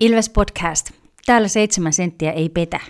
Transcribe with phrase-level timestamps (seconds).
[0.00, 0.90] Ilves Podcast.
[1.26, 2.80] Täällä seitsemän senttiä ei petä.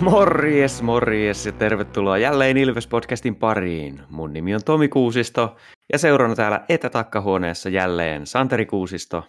[0.00, 4.00] Morjes, morjes ja tervetuloa jälleen Ilves-podcastin pariin.
[4.08, 5.56] Mun nimi on Tomi Kuusisto
[5.92, 9.24] ja seurana täällä etätakkahuoneessa jälleen Santeri Kuusisto.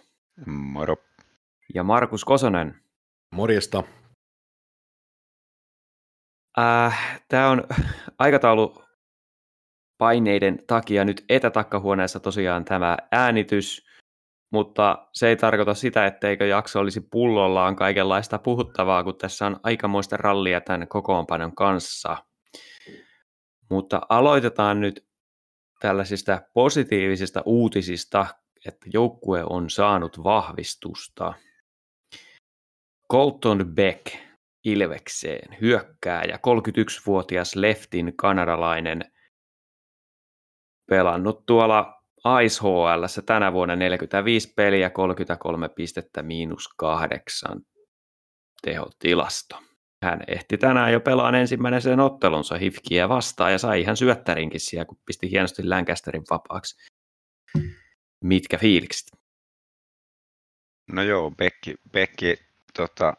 [0.46, 0.96] Moro.
[1.74, 2.74] Ja Markus Kosonen.
[3.34, 3.82] Morjesta.
[6.58, 7.64] Äh, Tämä on
[8.18, 8.84] aikataulu
[9.98, 13.86] paineiden takia nyt etätakkahuoneessa tosiaan tämä äänitys,
[14.50, 20.16] mutta se ei tarkoita sitä, etteikö jakso olisi pullollaan kaikenlaista puhuttavaa, kun tässä on aikamoista
[20.16, 22.16] rallia tämän kokoonpanon kanssa.
[23.70, 25.06] Mutta aloitetaan nyt
[25.80, 28.26] tällaisista positiivisista uutisista,
[28.66, 31.34] että joukkue on saanut vahvistusta.
[33.12, 34.31] Colton Beck
[34.64, 39.00] Ilvekseen hyökkää ja 31-vuotias Leftin kanadalainen
[40.90, 42.02] pelannut tuolla
[42.44, 47.60] IceHL tänä vuonna 45 peliä, 33 pistettä, miinus kahdeksan
[48.62, 49.58] tehotilasto.
[50.02, 54.84] Hän ehti tänään jo pelaan ensimmäinen sen ottelunsa Hifkiä vastaan ja sai ihan syöttärinkin siellä,
[54.84, 56.90] kun pisti hienosti Lancasterin vapaaksi.
[58.24, 59.18] Mitkä fiilikset?
[60.92, 62.36] No joo, Bekki, Bekki
[62.76, 63.14] tota,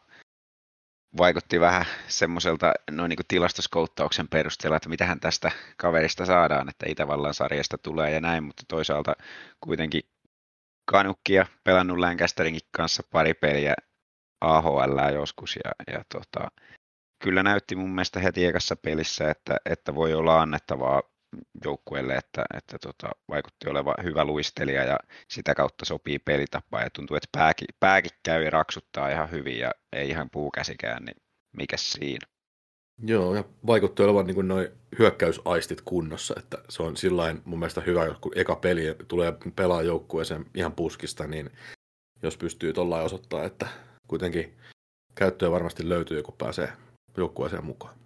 [1.16, 7.78] vaikutti vähän semmoiselta noin niin tilastoskouttauksen perusteella, että mitähän tästä kaverista saadaan, että Itävallan sarjasta
[7.78, 9.16] tulee ja näin, mutta toisaalta
[9.60, 10.02] kuitenkin
[10.84, 13.74] kanukkia pelannut Lancasteringin kanssa pari peliä
[14.40, 16.50] AHL joskus ja, ja tota,
[17.22, 21.02] kyllä näytti mun mielestä heti ekassa pelissä, että, että voi olla annettavaa
[21.64, 27.16] joukkueelle, että, että tota, vaikutti olevan hyvä luistelija ja sitä kautta sopii pelitapa ja tuntuu,
[27.16, 31.16] että pääkin, pääkin käy ja raksuttaa ihan hyvin ja ei ihan puukäsikään, niin
[31.56, 32.26] mikä siinä?
[33.02, 34.68] Joo, ja vaikutti olevan niin noin
[34.98, 40.46] hyökkäysaistit kunnossa, että se on sillain mun mielestä hyvä, kun eka peli tulee pelaa joukkueeseen
[40.54, 41.50] ihan puskista, niin
[42.22, 43.68] jos pystyy tuollain osoittaa, että
[44.08, 44.56] kuitenkin
[45.14, 46.72] käyttöä varmasti löytyy, kun pääsee
[47.16, 48.03] joukkueeseen mukaan.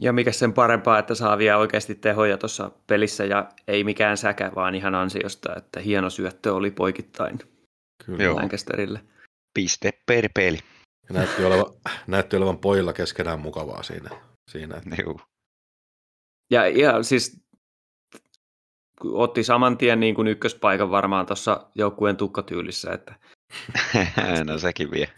[0.00, 4.52] Ja mikä sen parempaa, että saa vielä oikeasti tehoja tuossa pelissä ja ei mikään säkä,
[4.54, 7.38] vaan ihan ansiosta, että hieno syöttö oli poikittain
[8.06, 8.34] Kyllä.
[8.34, 9.00] Lancasterille.
[9.54, 10.58] Piste per peli.
[11.08, 11.66] Ja näytti olevan,
[12.06, 14.10] näytti olevan pojilla keskenään mukavaa siinä.
[14.50, 14.82] siinä.
[16.50, 17.44] Ja, ja siis
[19.04, 22.92] otti saman tien niin kuin ykköspaikan varmaan tuossa joukkueen tukkatyylissä.
[22.92, 23.14] Että,
[24.46, 25.08] no sekin vie.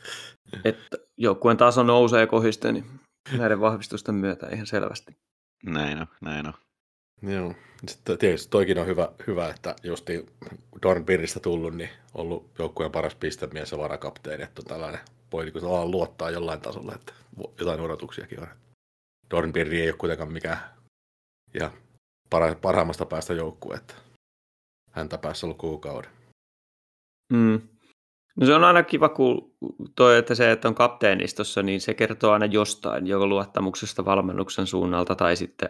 [0.65, 3.01] Että joukkueen taso nousee kohisten, niin
[3.39, 5.17] näiden vahvistusten myötä ihan selvästi.
[5.65, 6.55] Näin on, näin on.
[7.23, 7.55] Joo.
[7.89, 10.27] Sitten tietysti toikin on hyvä, hyvä että justi
[10.83, 15.01] Dorn Birristä tullut, niin ollut joukkueen paras pistemies ja varakapteeni, että on tällainen
[15.33, 17.13] voi niin kuin luottaa jollain tasolla, että
[17.59, 18.49] jotain odotuksiakin on.
[19.31, 20.59] Dorn Birri ei ole kuitenkaan mikään
[21.55, 21.71] ja
[22.61, 23.95] parhaimmasta päästä joukkue, että
[24.93, 26.11] häntä päässä ollut kuukauden.
[27.33, 27.61] Mm.
[28.37, 29.57] No se on aina kiva, kun
[29.95, 35.15] toi, että se, että on kapteenistossa, niin se kertoo aina jostain, joko luottamuksesta valmennuksen suunnalta
[35.15, 35.69] tai sitten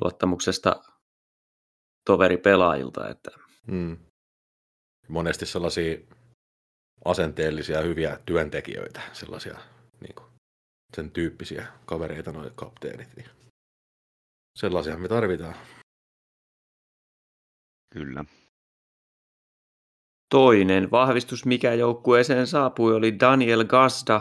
[0.00, 0.82] luottamuksesta
[2.04, 3.08] toveripelaajilta.
[3.08, 3.30] Että...
[3.70, 3.96] Hmm.
[5.08, 5.98] Monesti sellaisia
[7.04, 9.58] asenteellisia hyviä työntekijöitä, sellaisia
[10.00, 10.26] niin kuin,
[10.96, 13.16] sen tyyppisiä kavereita, noin kapteenit.
[13.16, 13.28] Niin
[14.58, 15.54] sellaisia me tarvitaan.
[17.94, 18.24] Kyllä.
[20.30, 24.20] Toinen vahvistus, mikä joukkueeseen saapui, oli Daniel Gazda.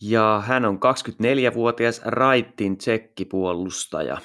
[0.00, 4.18] Ja hän on 24-vuotias Raittin tsekkipuolustaja.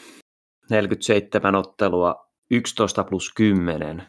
[0.70, 4.04] 47 ottelua, 11 plus 10.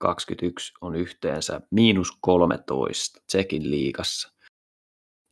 [0.00, 4.32] 21 on yhteensä miinus 13 Tsekin liigassa.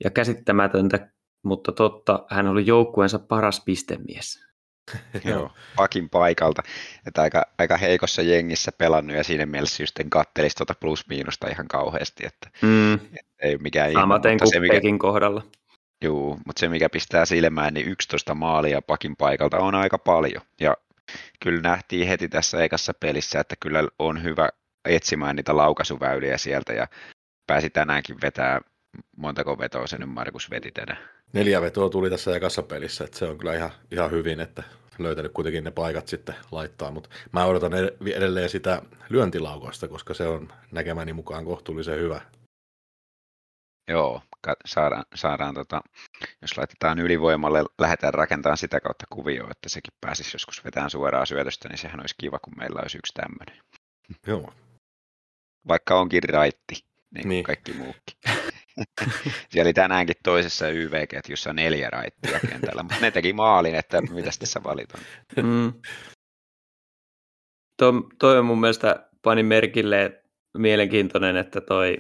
[0.05, 1.13] Ja käsittämätöntä,
[1.45, 4.50] mutta totta, hän oli joukkueensa paras pistemies.
[5.31, 6.63] Joo, pakin paikalta.
[7.07, 12.27] Että aika, aika heikossa jengissä pelannut ja siinä mielessä just kattelisi tuota plus-miinusta ihan kauheasti.
[12.27, 12.95] Että, mm.
[12.95, 15.43] et ei mikään Samaten kuin se, mikä, kohdalla.
[16.03, 20.43] Joo, mutta se mikä pistää silmään, niin 11 maalia pakin paikalta on aika paljon.
[20.61, 20.77] Ja
[21.41, 24.49] kyllä nähtiin heti tässä ekassa pelissä, että kyllä on hyvä
[24.85, 26.87] etsimään niitä laukaisuväyliä sieltä ja
[27.47, 28.61] pääsi tänäänkin vetää
[29.17, 30.99] montako vetoa se nyt Markus veti tänään?
[31.33, 34.63] Neljä vetoa tuli tässä ekassa pelissä, että se on kyllä ihan, ihan hyvin, että
[34.99, 37.73] löytänyt kuitenkin ne paikat sitten laittaa, mutta mä odotan
[38.17, 42.21] edelleen sitä lyöntilaukosta, koska se on näkemäni mukaan kohtuullisen hyvä.
[43.89, 44.23] Joo,
[44.65, 45.81] saadaan, saadaan tota,
[46.43, 51.69] jos laitetaan ylivoimalle, lähdetään rakentamaan sitä kautta kuvioon, että sekin pääsisi joskus vetämään suoraan syötöstä,
[51.69, 53.65] niin sehän olisi kiva, kun meillä olisi yksi tämmöinen.
[54.27, 54.53] Joo.
[55.69, 57.45] Vaikka onkin raitti, niin, niin.
[57.45, 58.17] kaikki muukin.
[59.51, 64.61] Siellä oli tänäänkin toisessa YV-ketjussa neljä raittia kentällä, mutta ne teki maalin, että mitä tässä
[64.65, 65.05] valitaan.
[65.37, 65.73] Mm.
[67.77, 70.23] Toi, toi on mun mielestä panin merkille
[70.59, 71.97] mielenkiintoinen, että toi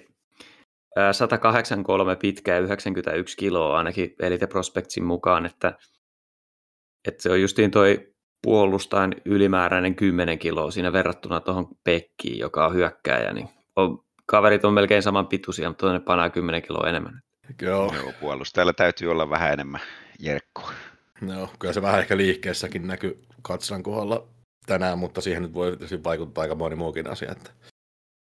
[1.12, 5.78] 183 pitkä ja 91 kiloa ainakin Elite Prospectsin mukaan, että,
[7.08, 12.74] että se on justiin toi puolustajan ylimääräinen 10 kiloa siinä verrattuna tuohon Pekkiin, joka on
[12.74, 17.22] hyökkääjä, niin on, kaverit on melkein saman pituisia, mutta toinen panaa 10 kiloa enemmän.
[17.62, 17.94] Joo.
[17.94, 19.80] Joo, puolustajalla täytyy olla vähän enemmän
[20.18, 20.72] jerkkoa.
[21.20, 24.28] No, kyllä se vähän ehkä liikkeessäkin näkyy Katsan kohdalla
[24.66, 27.32] tänään, mutta siihen nyt voi vaikuttaa aika moni muukin asia.
[27.32, 27.50] Että...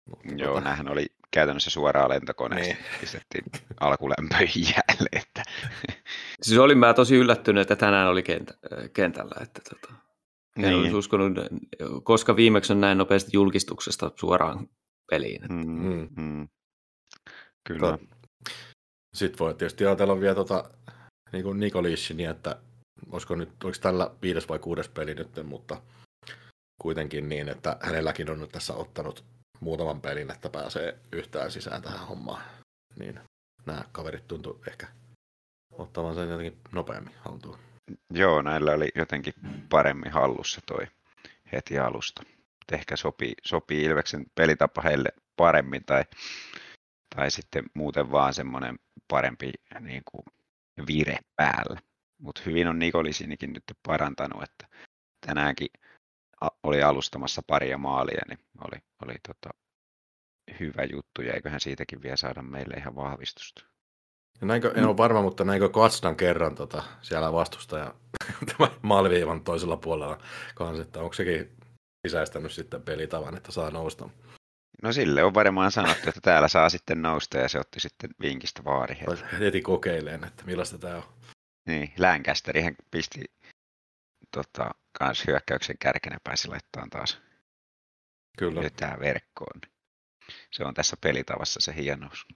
[0.09, 0.63] Mutta Joo, tota...
[0.63, 2.85] nämähän oli käytännössä suoraan lentokoneesta, niin.
[3.01, 3.44] pistettiin
[3.79, 5.09] alkulämpöihin jäälle.
[5.11, 5.44] Että...
[6.41, 8.53] Siis olin mä tosi yllättynyt, että tänään oli kentä,
[8.94, 9.35] kentällä.
[9.41, 9.94] Että tota,
[10.56, 10.69] niin.
[10.69, 11.33] En olisi uskonut,
[12.03, 14.67] koska viimeksi on näin nopeasti julkistuksesta suoraan
[15.09, 15.44] peliin.
[15.44, 15.53] Että...
[15.53, 16.09] Mm, mm.
[16.15, 16.47] mm.
[17.67, 17.97] Kyllä.
[19.15, 20.69] Sitten voi tietysti ajatella vielä tota,
[21.31, 22.59] niin kuin Nikolishini, että
[23.11, 25.81] olisiko nyt, oliko tällä viides vai kuudes peli nyt, mutta
[26.81, 29.23] kuitenkin niin, että hänelläkin on nyt tässä ottanut
[29.59, 32.41] muutaman pelin, että pääsee yhtään sisään tähän hommaan.
[33.00, 33.19] Niin
[33.65, 34.88] nämä kaverit tuntuu ehkä
[35.71, 37.59] ottavan sen jotenkin nopeammin haltuun.
[38.13, 39.33] Joo, näillä oli jotenkin
[39.69, 40.88] paremmin hallussa toi
[41.51, 42.23] heti alusta.
[42.75, 46.04] Ehkä sopii, sopii Ilveksen pelitapa heille paremmin tai,
[47.16, 50.24] tai sitten muuten vaan semmoinen parempi niin kuin,
[50.88, 51.80] vire päällä.
[52.21, 54.68] Mutta hyvin on Nikolisinikin nyt parantanut, että
[55.25, 55.69] tänäänkin
[56.63, 59.50] oli alustamassa paria maalia, niin oli, oli tota,
[60.60, 63.66] hyvä juttu, ja eiköhän siitäkin vielä saada meille ihan vahvistusta.
[64.42, 67.94] Ja näinkö, en ole varma, mutta näinkö Katstan kerran tota, siellä vastustaja
[68.81, 70.18] maaliviivan toisella puolella
[70.56, 71.57] kanssa, että onko sekin
[72.07, 74.10] sisäistänyt sitten pelitavan, että saa nousta?
[74.84, 78.63] No sille on varmaan sanottu, että täällä saa sitten nousta ja se otti sitten vinkistä
[78.63, 78.98] vaari.
[79.40, 81.04] Heti kokeileen, että millaista tämä on.
[81.66, 82.56] Niin, Lancaster
[82.92, 83.24] pisti
[84.31, 87.22] tota, kans hyökkäyksen kärkenä pääsi laittamaan taas
[88.40, 88.62] Kyllä.
[88.62, 89.62] Yhtään verkkoon.
[90.52, 92.28] Se on tässä pelitavassa se hienous.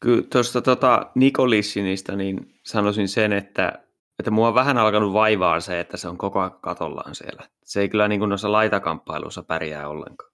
[0.00, 3.84] Kyllä tuosta tota Nikolissinista niin sanoisin sen, että,
[4.20, 7.48] että mua on vähän alkanut vaivaa se, että se on koko ajan katollaan siellä.
[7.64, 10.32] Se ei kyllä niin kuin noissa laitakamppailuissa pärjää ollenkaan.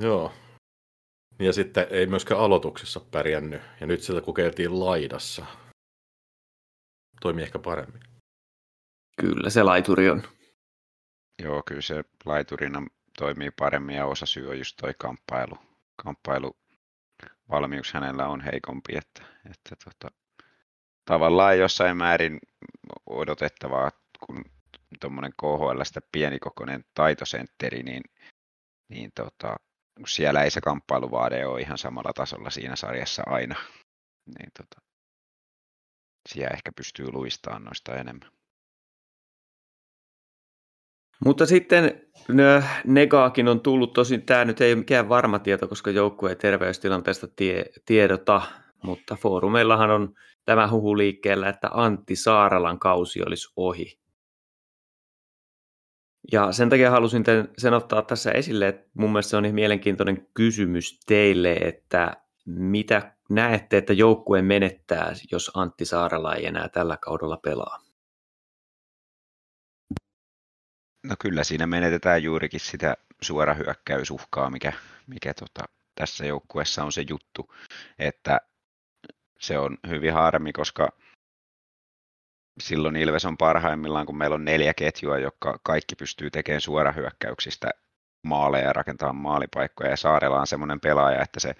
[0.00, 0.32] Joo,
[1.38, 5.46] ja sitten ei myöskään aloituksessa pärjännyt, ja nyt sitä kokeiltiin laidassa.
[7.20, 8.02] Toimii ehkä paremmin.
[9.20, 10.22] Kyllä se laituri on.
[11.42, 12.82] Joo, kyllä se laiturina
[13.18, 15.58] toimii paremmin ja osa syy on just toi kamppailu.
[16.04, 16.56] kamppailu
[17.50, 20.14] valmius hänellä on heikompi, että, että tota,
[21.08, 22.38] tavallaan jossain määrin
[23.06, 23.90] odotettavaa,
[24.26, 24.44] kun
[25.00, 25.82] tuommoinen KHL
[26.12, 28.02] pienikokoinen taitosentteri, niin,
[28.88, 29.56] niin tota,
[30.06, 33.54] siellä ei se kamppailuvaade ole ihan samalla tasolla siinä sarjassa aina,
[34.38, 34.80] niin tota,
[36.28, 38.30] siellä ehkä pystyy luistamaan noista enemmän.
[41.24, 42.02] Mutta sitten
[42.84, 47.28] Negaakin on tullut, tosin tämä nyt ei ole mikään varma tieto, koska joukkue ei terveystilanteesta
[47.36, 48.42] tie, tiedota,
[48.82, 50.14] mutta foorumeillahan on
[50.48, 54.00] tämä huhu liikkeellä, että Antti Saaralan kausi olisi ohi.
[56.32, 57.24] Ja sen takia halusin
[57.58, 62.16] sen ottaa tässä esille, että mun mielestä se on mielenkiintoinen kysymys teille, että
[62.46, 67.82] mitä näette, että joukkue menettää, jos Antti Saarala ei enää tällä kaudella pelaa?
[71.06, 74.72] No kyllä siinä menetetään juurikin sitä suorahyökkäysuhkaa, mikä,
[75.06, 77.54] mikä tota, tässä joukkueessa on se juttu,
[77.98, 78.40] että
[79.38, 80.88] se on hyvin harmi, koska
[82.60, 87.70] silloin Ilves on parhaimmillaan, kun meillä on neljä ketjua, jotka kaikki pystyy tekemään suorahyökkäyksistä
[88.26, 89.90] maaleja ja rakentamaan maalipaikkoja.
[89.90, 91.54] Ja Saarella on semmoinen pelaaja, että se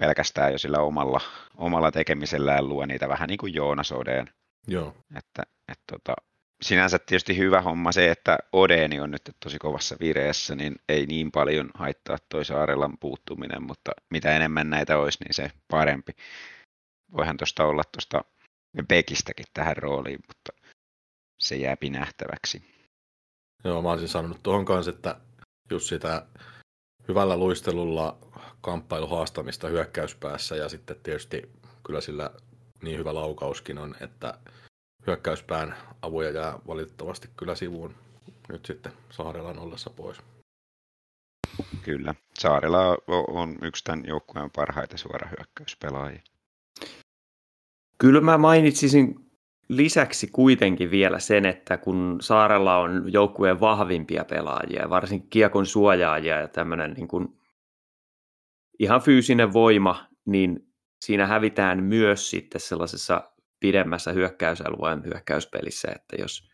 [0.00, 1.20] pelkästään jo sillä omalla,
[1.56, 4.30] omalla tekemisellään luo niitä vähän niin kuin Joonas Odeen.
[4.66, 4.94] Joo.
[5.16, 6.14] Että, et tota,
[6.62, 11.32] sinänsä tietysti hyvä homma se, että Odeeni on nyt tosi kovassa vireessä, niin ei niin
[11.32, 16.12] paljon haittaa toi Saarelan puuttuminen, mutta mitä enemmän näitä olisi, niin se parempi.
[17.16, 18.24] Voihan tuosta olla tuosta
[18.88, 20.68] Bekistäkin tähän rooliin, mutta
[21.38, 22.62] se jää nähtäväksi.
[23.64, 25.20] Joo, mä olisin sanonut tuohon kanssa, että
[25.70, 26.26] just sitä
[27.08, 28.18] hyvällä luistelulla
[28.60, 31.52] kamppailuhaastamista hyökkäyspäässä ja sitten tietysti
[31.86, 32.30] kyllä sillä
[32.82, 34.38] niin hyvä laukauskin on, että
[35.06, 37.94] hyökkäyspään avuja jää valitettavasti kyllä sivuun
[38.48, 40.18] nyt sitten Saarelan ollessa pois.
[41.82, 42.14] Kyllä.
[42.38, 42.96] Saarela
[43.28, 46.22] on yksi tämän joukkueen parhaita suorahyökkäyspelaajia.
[48.02, 49.14] Kyllä mä mainitsisin
[49.68, 56.48] lisäksi kuitenkin vielä sen, että kun Saarella on joukkueen vahvimpia pelaajia, varsinkin kiekon suojaajia ja
[56.48, 57.28] tämmöinen niin kuin
[58.78, 60.66] ihan fyysinen voima, niin
[61.00, 66.48] siinä hävitään myös sitten sellaisessa pidemmässä hyökkäysalueen hyökkäyspelissä, että jos,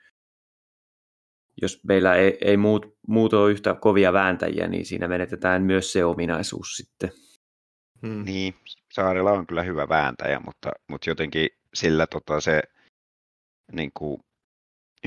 [1.62, 6.05] jos meillä ei, ei muut, muut ole yhtä kovia vääntäjiä, niin siinä menetetään myös se
[6.05, 7.11] ominaisuus sitten.
[8.07, 8.25] Hmm.
[8.25, 8.55] Niin,
[8.93, 12.62] Saarella on kyllä hyvä vääntäjä, mutta, mutta jotenkin sillä tota, se
[13.73, 14.21] niin kuin,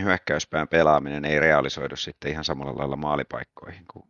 [0.01, 4.05] hyökkäyspään pelaaminen ei realisoidu sitten ihan samalla lailla maalipaikkoihin kuin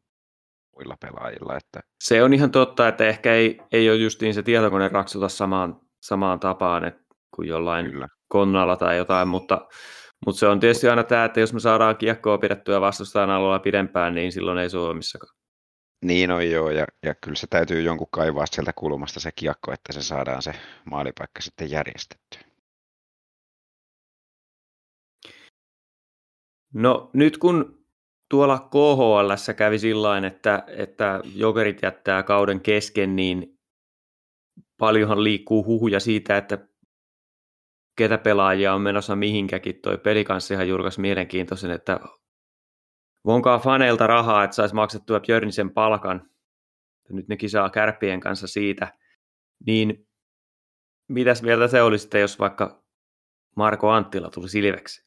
[0.76, 1.58] muilla pelaajilla.
[1.58, 1.80] Että...
[2.04, 6.40] Se on ihan totta, että ehkä ei, ei ole justiin se tietokone raksuta samaan, samaan
[6.40, 7.02] tapaan että
[7.36, 8.08] kuin jollain Kyllä.
[8.28, 9.68] konnalla tai jotain, mutta,
[10.26, 14.16] mutta se on tietysti aina tämä, että jos me saadaan kiekkoa pidettyä vastustajan alueella pidempään,
[14.16, 15.41] niin silloin ei Suomissakaan.
[16.02, 19.94] Niin on joo, ja, ja kyllä se täytyy jonkun kaivaa sieltä kulmasta se kiekko, että
[19.94, 20.54] se saadaan se
[20.86, 22.42] maalipaikka sitten järjestettyä.
[26.74, 27.86] No nyt kun
[28.30, 33.60] tuolla KHL kävi sillä että, että jokerit jättää kauden kesken, niin
[34.78, 36.68] paljonhan liikkuu huhuja siitä, että
[37.98, 39.76] ketä pelaajia on menossa mihinkäkin.
[39.82, 39.98] Toi
[40.54, 42.00] ihan julkaisi mielenkiintoisen, että
[43.26, 46.30] vonkaa faneilta rahaa, että saisi maksettua Björnisen palkan.
[47.10, 48.94] Nyt ne kisaa kärppien kanssa siitä.
[49.66, 50.08] Niin
[51.08, 52.84] mitäs mieltä se olisi jos vaikka
[53.56, 55.06] Marko Anttila tuli silveksi?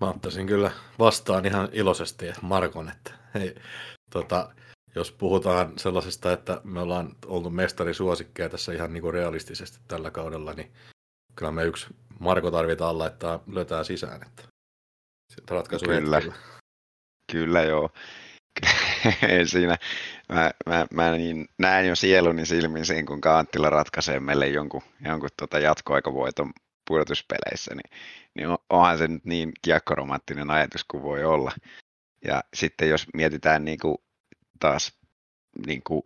[0.00, 3.54] Mä ottaisin kyllä vastaan ihan iloisesti Markon, että hei,
[4.10, 4.54] tota,
[4.94, 10.52] jos puhutaan sellaisesta, että me ollaan oltu mestarisuosikkeja tässä ihan niin kuin realistisesti tällä kaudella,
[10.52, 10.72] niin
[11.36, 11.86] kyllä me yksi
[12.20, 14.42] Marko tarvitaan laittaa, löytää sisään, että
[15.50, 16.20] ratkaisu kyllä.
[16.20, 16.34] kyllä.
[17.32, 17.90] Kyllä joo.
[19.44, 19.76] Siinä
[20.28, 25.28] mä, mä, mä niin näen jo sieluni silmin siinä, kun Anttila ratkaisee meille jonkun, jonkun
[25.36, 26.52] tota jatkoaikavoiton
[26.86, 27.96] pudotuspeleissä, niin,
[28.34, 31.52] niin onhan se nyt niin kiekkoromanttinen ajatus kuin voi olla.
[32.24, 33.98] Ja sitten jos mietitään niin kuin
[34.60, 34.98] taas
[35.66, 36.02] niin kuin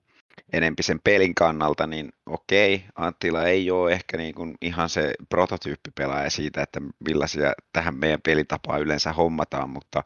[0.52, 6.30] enempi sen pelin kannalta, niin okei, Anttila ei ole ehkä niin kuin ihan se prototyyppipelaaja
[6.30, 10.02] siitä, että millaisia tähän meidän pelitapaan yleensä hommataan, mutta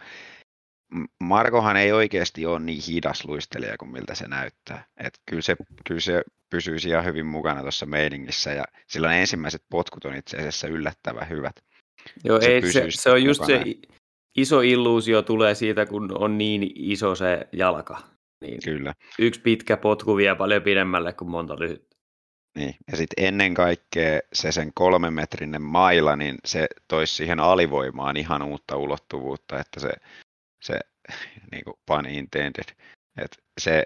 [1.20, 4.86] Markohan ei oikeasti ole niin hidas luistelija kuin miltä se näyttää.
[4.96, 5.56] Et kyllä, se,
[5.88, 10.68] kyllä se pysyisi ihan hyvin mukana tuossa meiningissä ja silloin ensimmäiset potkut on itse asiassa
[10.68, 11.56] yllättävän hyvät.
[12.24, 13.64] Joo, se, ei, se, se on just mukana.
[13.64, 13.74] se
[14.36, 18.13] iso illuusio tulee siitä, kun on niin iso se jalka.
[18.46, 18.94] Niin Kyllä.
[19.18, 21.96] Yksi pitkä potku vie paljon pidemmälle kuin monta lyhyttä.
[22.56, 28.42] Niin, ja sitten ennen kaikkea se sen kolmemetrinen maila, niin se toisi siihen alivoimaan ihan
[28.42, 29.90] uutta ulottuvuutta, että se,
[30.62, 30.80] se
[31.52, 32.76] niin kuin pun intended,
[33.22, 33.84] että se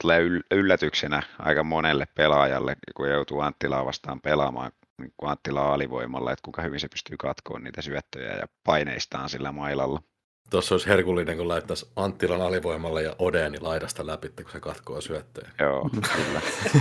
[0.00, 0.20] tulee
[0.50, 6.62] yllätyksenä aika monelle pelaajalle, kun joutuu Anttilaa vastaan pelaamaan, niin kun Anttila alivoimalla, että kuinka
[6.62, 10.02] hyvin se pystyy katkoon niitä syöttöjä ja paineistaan sillä mailalla.
[10.50, 15.50] Tuossa olisi herkullinen, kun laittaisi Anttilan alivoimalla ja Odeeni laidasta läpi, kun se katkoo syöttöjä.
[15.60, 16.40] Joo, kyllä.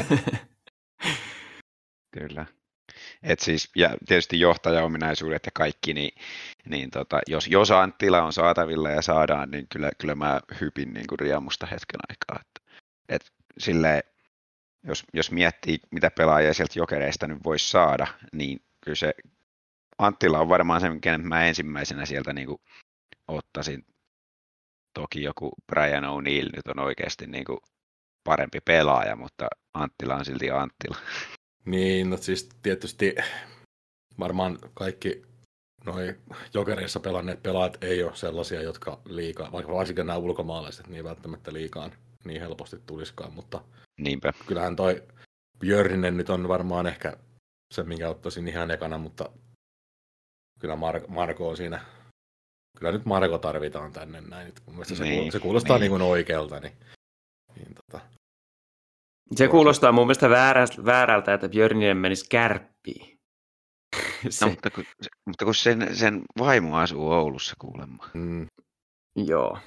[2.19, 2.45] kyllä.
[3.23, 6.11] Et siis, ja tietysti johtajaominaisuudet ja kaikki, niin,
[6.69, 11.07] niin tota, jos, jos Anttila on saatavilla ja saadaan, niin kyllä, kyllä mä hypin niin
[11.07, 12.39] kuin riemusta hetken aikaa.
[12.41, 12.61] Et,
[13.09, 14.03] et silleen,
[14.83, 19.13] jos, jos miettii, mitä pelaajia sieltä jokereista nyt voisi saada, niin kyllä se
[19.97, 22.61] Anttila on varmaan se, kenen mä ensimmäisenä sieltä niin kuin
[23.27, 23.85] ottaisin.
[24.93, 27.57] Toki joku Brian O'Neill nyt on oikeasti niin kuin
[28.23, 30.97] parempi pelaaja, mutta Anttila on silti Anttila.
[31.65, 33.15] Niin, no siis tietysti
[34.19, 35.21] varmaan kaikki
[35.85, 36.15] noi
[36.53, 41.91] jokereissa pelanneet pelaajat ei ole sellaisia, jotka liikaa, vaikka varsinkin nämä ulkomaalaiset, niin välttämättä liikaan
[42.25, 43.61] niin helposti tulisikaan, mutta
[43.99, 44.33] Niinpä.
[44.47, 45.03] kyllähän toi
[45.59, 47.17] Björninen nyt on varmaan ehkä
[47.73, 49.29] se, minkä ottaisin ihan ekana, mutta
[50.59, 51.85] kyllä Mar- Marko on siinä
[52.75, 54.53] kyllä nyt Marko tarvitaan tänne näin.
[54.65, 55.81] Mun mielestä niin, se, kuulostaa niin.
[55.81, 56.59] niin kuin oikealta.
[56.59, 56.73] Niin,
[57.55, 58.05] niin tota.
[59.35, 63.17] Se kuulostaa mun mielestä väärältä, väärältä että Björninen menisi kärppiin.
[64.29, 64.45] se.
[64.45, 64.83] No, mutta kun,
[65.25, 68.09] mutta kun sen, sen vaimo asuu Oulussa kuulemma.
[68.13, 68.47] Mm.
[69.15, 69.59] Joo.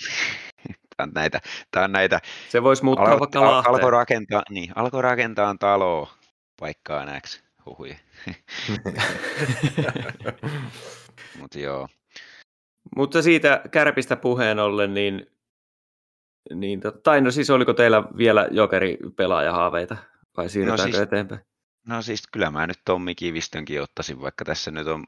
[0.96, 4.72] Tämä on näitä, tämä on näitä se voisi muuttaa al- vaikka al- alkoi rakentaa, niin,
[4.74, 6.10] alkoi rakentaa taloa
[6.60, 7.96] paikkaan X huhuja.
[11.38, 11.88] Mutta joo.
[12.96, 15.26] Mutta siitä kärpistä puheen ollen, niin,
[16.54, 18.98] niin tai no siis oliko teillä vielä jokeri
[19.52, 19.96] haaveita
[20.36, 21.40] vai siirrytäänkö no siis, eteenpäin?
[21.88, 25.04] No siis kyllä mä nyt Tommi Kivistönkin ottaisin, vaikka tässä nyt on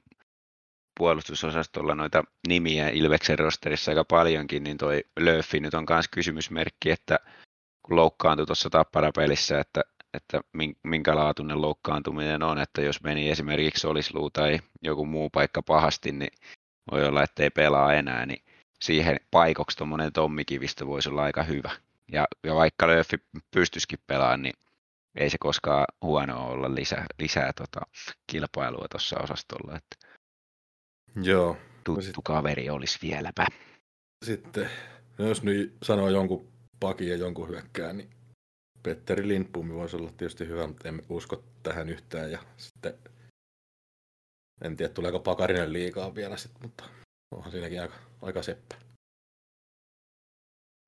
[0.99, 7.19] puolustusosastolla noita nimiä Ilveksen rosterissa aika paljonkin, niin toi Löffi nyt on myös kysymysmerkki, että
[7.83, 9.81] kun loukkaantui tuossa tapparapelissä, että,
[10.15, 10.41] että
[10.83, 16.33] minkä laatuinen loukkaantuminen on, että jos meni esimerkiksi solisluu tai joku muu paikka pahasti, niin
[16.93, 18.43] voi olla, että ei pelaa enää, niin
[18.83, 21.71] siihen paikoksi tuommoinen Tommi Kivistö voisi olla aika hyvä.
[22.13, 23.17] Ja, ja vaikka Löffi
[23.51, 24.55] pystyisikin pelaamaan, niin
[25.15, 27.81] ei se koskaan huono olla lisää, lisää tota,
[28.27, 29.77] kilpailua tuossa osastolla.
[29.77, 30.09] Että
[31.23, 31.57] Joo.
[31.85, 33.47] Tuttu sit, kaveri olisi vieläpä.
[34.25, 34.71] Sitten,
[35.19, 38.11] jos nyt sanoo jonkun pakin ja jonkun hyökkään, niin
[38.83, 42.33] Petteri Lindbom voisi olla tietysti hyvä, mutta en usko tähän yhtään.
[42.33, 42.95] Ja sitten
[44.63, 46.85] en tiedä, tuleeko Pakarinen liikaa vielä, sit, mutta
[47.31, 48.77] onhan siinäkin aika, aika seppä.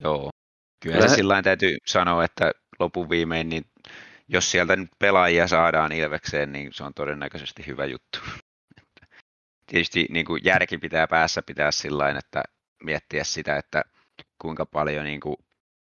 [0.03, 0.31] Joo,
[0.83, 1.09] kyllä Lähe...
[1.09, 3.65] se sillä täytyy sanoa, että lopun viimein, niin
[4.29, 8.19] jos sieltä nyt pelaajia saadaan Ilvekseen, niin se on todennäköisesti hyvä juttu.
[9.67, 12.43] Tietysti niin kuin järki pitää päässä pitää sillä että
[12.85, 13.85] miettiä sitä, että
[14.39, 15.37] kuinka paljon niin kuin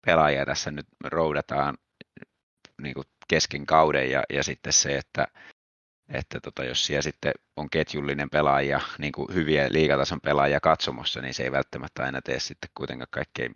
[0.06, 1.78] pelaajia tässä nyt roudataan
[2.82, 5.28] niin kuin kesken kauden ja, ja sitten se, että,
[6.10, 11.34] että tota, jos siellä sitten on ketjullinen pelaaja, niin kuin hyviä liigatason pelaajia katsomossa, niin
[11.34, 13.56] se ei välttämättä aina tee sitten kuitenkaan kaikkein,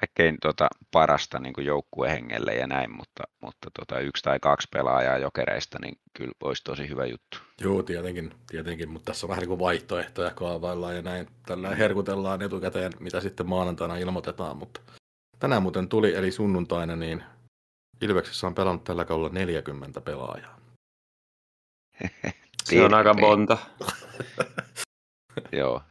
[0.00, 5.18] kaikkein tota, parasta niin kuin joukkuehengelle ja näin, mutta, mutta tota, yksi tai kaksi pelaajaa
[5.18, 7.38] jokereista, niin kyllä olisi tosi hyvä juttu.
[7.60, 11.26] Joo, tietenkin, tietenkin mutta tässä on vähän niin kuin vaihtoehtoja kaavaillaan ja näin.
[11.46, 14.80] Tällä herkutellaan etukäteen, mitä sitten maanantaina ilmoitetaan, mutta
[15.38, 17.24] tänään muuten tuli, eli sunnuntaina, niin
[18.00, 20.59] Ilveksessä on pelannut tällä kaudella 40 pelaajaa.
[22.64, 23.58] Se on aika monta.
[25.52, 25.82] Joo.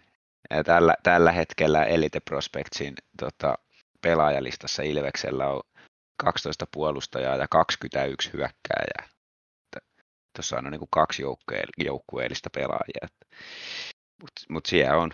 [0.50, 3.58] Ja tällä, tällä hetkellä Elite Prospectsin tota,
[4.02, 5.62] pelaajalistassa Ilveksellä on
[6.18, 9.10] 12 puolustajaa ja 21 hyökkääjää.
[10.36, 11.24] Tuossa on niin kuin kaksi
[11.78, 13.08] joukkueellista pelaajia.
[14.22, 15.12] Mutta mut siellä on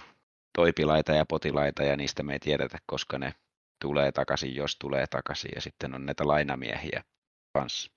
[0.58, 3.34] toipilaita ja potilaita ja niistä me ei tiedetä, koska ne
[3.82, 7.04] tulee takaisin, jos tulee takaisin, ja sitten on näitä lainamiehiä
[7.54, 7.92] kanssa.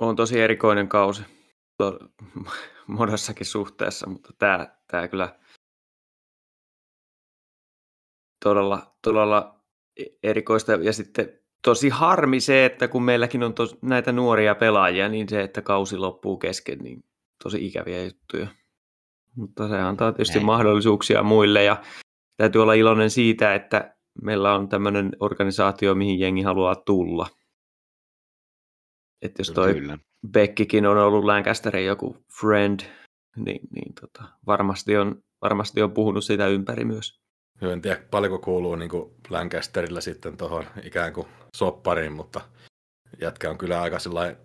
[0.00, 1.22] On tosi erikoinen kausi
[2.86, 5.38] monessakin suhteessa, mutta tämä, tämä kyllä
[8.44, 9.60] todella, todella
[10.22, 10.72] erikoista.
[10.72, 15.42] Ja sitten tosi harmi se, että kun meilläkin on tos, näitä nuoria pelaajia, niin se,
[15.42, 17.04] että kausi loppuu kesken, niin
[17.42, 18.46] tosi ikäviä juttuja.
[19.36, 20.46] Mutta se antaa tietysti Näin.
[20.46, 21.82] mahdollisuuksia muille ja
[22.36, 27.26] täytyy olla iloinen siitä, että meillä on tämmöinen organisaatio, mihin jengi haluaa tulla.
[29.22, 29.98] Että jos toi Kyllä.
[30.32, 32.80] Beckikin on ollut Lancasterin joku friend,
[33.36, 37.20] niin, niin tota, varmasti, on, varmasti on puhunut sitä ympäri myös.
[37.60, 41.26] Joo, en tiedä paljonko kuuluu niin kuin Lancasterilla sitten tuohon ikään kuin
[41.56, 42.40] soppariin, mutta
[43.20, 44.36] jätkä on kyllä aika sellainen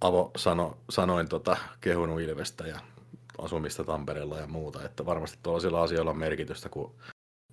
[0.00, 2.80] avo sano, sanoin tota, kehunut Ilvestä ja
[3.38, 6.94] asumista Tampereella ja muuta, että varmasti tuollaisilla asioilla on merkitystä, kun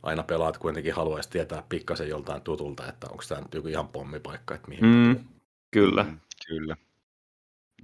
[0.04, 4.56] aina pelaat kuitenkin haluaisi tietää pikkasen joltain tutulta, että onko tämä nyt joku ihan pommipaikka,
[4.56, 5.26] että mihin mm,
[5.72, 6.04] Kyllä.
[6.04, 6.78] Mm, kyllä.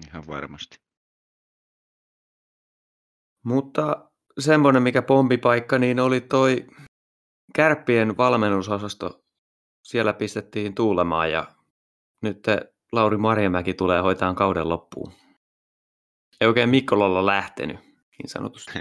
[0.07, 0.79] Ihan varmasti.
[3.43, 6.67] Mutta semmoinen, mikä pommipaikka, niin oli toi
[7.55, 9.23] Kärppien valmennusosasto.
[9.83, 11.47] Siellä pistettiin tuulemaan ja
[12.21, 12.43] nyt
[12.91, 15.13] Lauri Marjamäki tulee hoitaan kauden loppuun.
[16.41, 18.71] Ei oikein Mikkololla lähtenyt, niin sanotusti.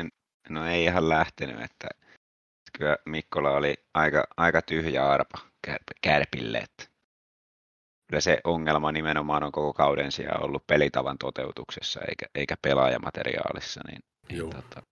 [0.49, 1.88] No ei ihan lähtenyt, että
[2.79, 5.38] kyllä Mikkola oli aika, aika tyhjä arpa
[6.03, 6.59] kärpille.
[6.59, 6.95] Että
[8.07, 13.81] kyllä se ongelma nimenomaan on koko kauden siellä ollut pelitavan toteutuksessa eikä, eikä pelaajamateriaalissa.
[13.88, 14.83] Niin, niin tota,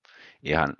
[0.42, 0.74] ihan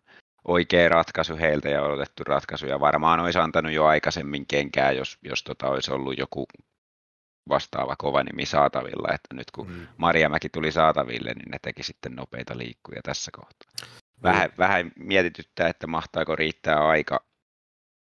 [0.49, 2.66] oikea ratkaisu heiltä ja odotettu ratkaisu.
[2.66, 6.47] Ja varmaan olisi antanut jo aikaisemmin kenkää, jos, jos tota olisi ollut joku
[7.49, 9.14] vastaava kova nimi saatavilla.
[9.14, 9.87] Että nyt kun mm.
[9.97, 13.88] Marjamäki tuli saataville, niin ne teki sitten nopeita liikkuja tässä kohtaa.
[14.23, 14.55] Vähän, mm.
[14.59, 17.25] vähän mietityttää, että mahtaako riittää aika.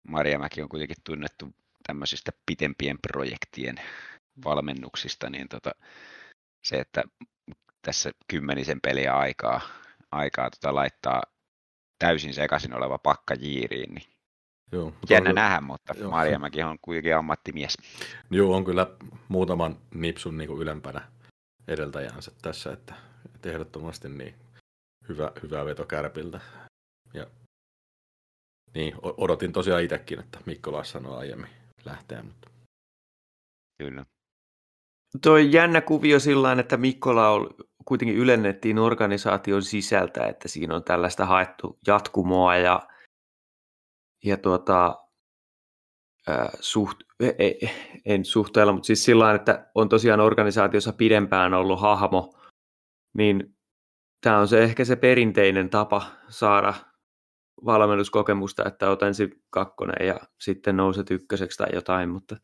[0.08, 1.52] Marjamäki on kuitenkin tunnettu
[1.88, 3.76] tämmöisistä pitempien projektien
[4.44, 5.70] valmennuksista, niin tota,
[6.64, 7.02] se, että
[7.82, 9.60] tässä kymmenisen peliä aikaa,
[10.12, 11.22] aikaa tota laittaa
[11.98, 14.06] täysin sekaisin oleva pakka jiiriin, niin
[14.72, 16.10] Joo, jännä on, nähdä, mutta joo.
[16.10, 17.76] Marjamäki on kuitenkin ammattimies.
[18.30, 18.86] Joo, on kyllä
[19.28, 21.00] muutaman nipsun niin kuin ylempänä
[21.68, 22.94] edeltäjänsä tässä, että,
[23.34, 24.34] että ehdottomasti niin
[25.08, 26.40] hyvä, hyvä veto Kärpiltä.
[27.14, 27.26] Ja,
[28.74, 32.22] niin, odotin tosiaan itsekin, että Mikko sanoi aiemmin lähteä.
[32.22, 32.50] Mutta...
[33.78, 34.06] Kyllä.
[35.22, 37.50] Toi jännä kuvio sillä että Mikkola on,
[37.84, 42.88] kuitenkin ylennettiin organisaation sisältä, että siinä on tällaista haettu jatkumoa ja,
[44.24, 45.04] ja tuota,
[46.28, 47.00] äh, suht,
[47.38, 47.60] ei,
[48.04, 52.34] en suhteella, mutta siis sillä että on tosiaan organisaatiossa pidempään ollut hahmo,
[53.16, 53.56] niin
[54.20, 56.74] tämä on se ehkä se perinteinen tapa saada
[57.64, 62.36] valmennuskokemusta, että otan ensin kakkonen ja sitten nouset ykköseksi tai jotain, mutta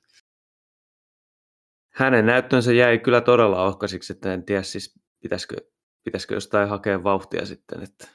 [1.95, 5.57] hänen näyttönsä jäi kyllä todella ohkaisiksi, että en tiedä siis pitäisikö,
[6.05, 7.83] pitäisikö jostain hakea vauhtia sitten.
[7.83, 8.09] Että...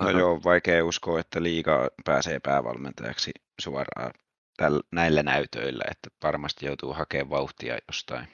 [0.00, 3.30] No joo, vaikea uskoa, että liiga pääsee päävalmentajaksi
[3.60, 4.12] suoraan
[4.56, 8.28] täl, näillä näytöillä, että varmasti joutuu hakemaan vauhtia jostain,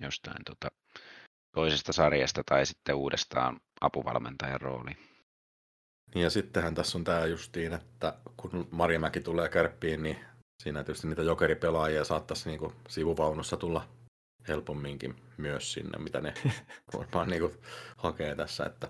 [0.00, 0.68] jostain tota,
[1.54, 5.11] toisesta sarjasta tai sitten uudestaan apuvalmentajan rooliin.
[6.14, 10.18] Niin ja sittenhän tässä on tämä justiin, että kun Marjamäki tulee kärppiin, niin
[10.62, 13.88] siinä tietysti niitä jokeripelaajia saattaisi niinku sivuvaunussa tulla
[14.48, 16.34] helpomminkin myös sinne, mitä ne
[16.98, 17.54] varmaan niinku
[17.96, 18.64] hakee tässä.
[18.64, 18.88] Että...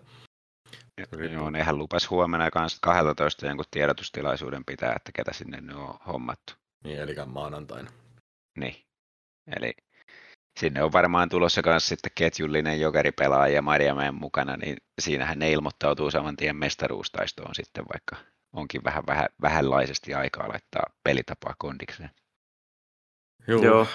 [1.32, 6.52] Joo, nehän lupas huomenna kanssa 12 jonkun tiedotustilaisuuden pitää, että ketä sinne nyt on hommattu.
[6.85, 7.90] Niin, eli maanantaina.
[8.58, 8.76] Niin,
[9.56, 9.74] eli
[10.60, 16.36] sinne on varmaan tulossa myös sitten ketjullinen jokeripelaaja Marjamäen mukana, niin siinähän ne ilmoittautuu saman
[16.36, 18.16] tien mestaruustaistoon sitten, vaikka
[18.52, 22.10] onkin vähän, vähän vähänlaisesti aikaa laittaa pelitapaa kondikseen.
[23.48, 23.62] Joo.
[23.62, 23.86] Joo.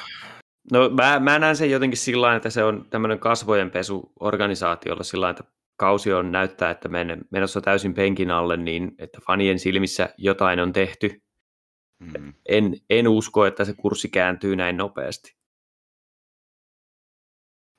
[0.71, 5.43] No mä, mä näen sen jotenkin sillä että se on tämmöinen kasvojenpesu organisaatiolla sillä että
[5.77, 6.89] kausi on näyttää, että
[7.31, 11.21] menossa täysin penkin alle, niin että fanien silmissä jotain on tehty.
[11.99, 12.33] Mm.
[12.49, 15.36] En, en usko, että se kurssi kääntyy näin nopeasti.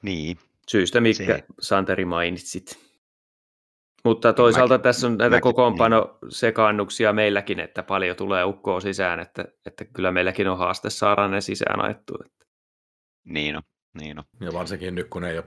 [0.02, 0.38] Niin.
[0.68, 1.44] Syystä, mikä se...
[1.60, 2.88] Santeri mainitsit.
[4.04, 9.20] Mutta toisaalta mäkin, tässä on näitä mäkin, kokoonpano sekaannuksia meilläkin, että paljon tulee ukkoa sisään,
[9.20, 12.18] että, että kyllä meilläkin on haaste saada ne sisään ajettua.
[13.24, 13.62] Niin on,
[14.00, 14.24] niin on.
[14.40, 15.44] Ja varsinkin nyt, kun ei ole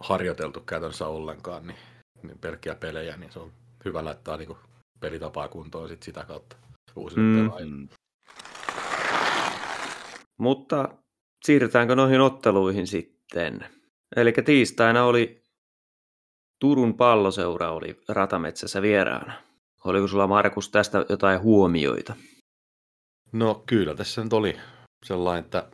[0.00, 1.78] harjoiteltu käytännössä ollenkaan, niin,
[2.22, 3.52] niin pelkkiä pelejä, niin se on
[3.84, 4.56] hyvä laittaa niin
[5.00, 6.56] pelitapaa kuntoon sit sitä kautta
[6.96, 7.44] uusille mm.
[7.44, 7.88] pelaajille.
[10.38, 10.88] Mutta
[11.44, 13.15] siirrytäänkö noihin otteluihin sitten?
[14.16, 15.42] Eli tiistaina oli
[16.60, 19.32] Turun palloseura oli Ratametsässä vieraana.
[19.84, 22.16] Oliko sulla Markus tästä jotain huomioita?
[23.32, 24.56] No kyllä, tässä nyt oli
[25.04, 25.68] sellainen, että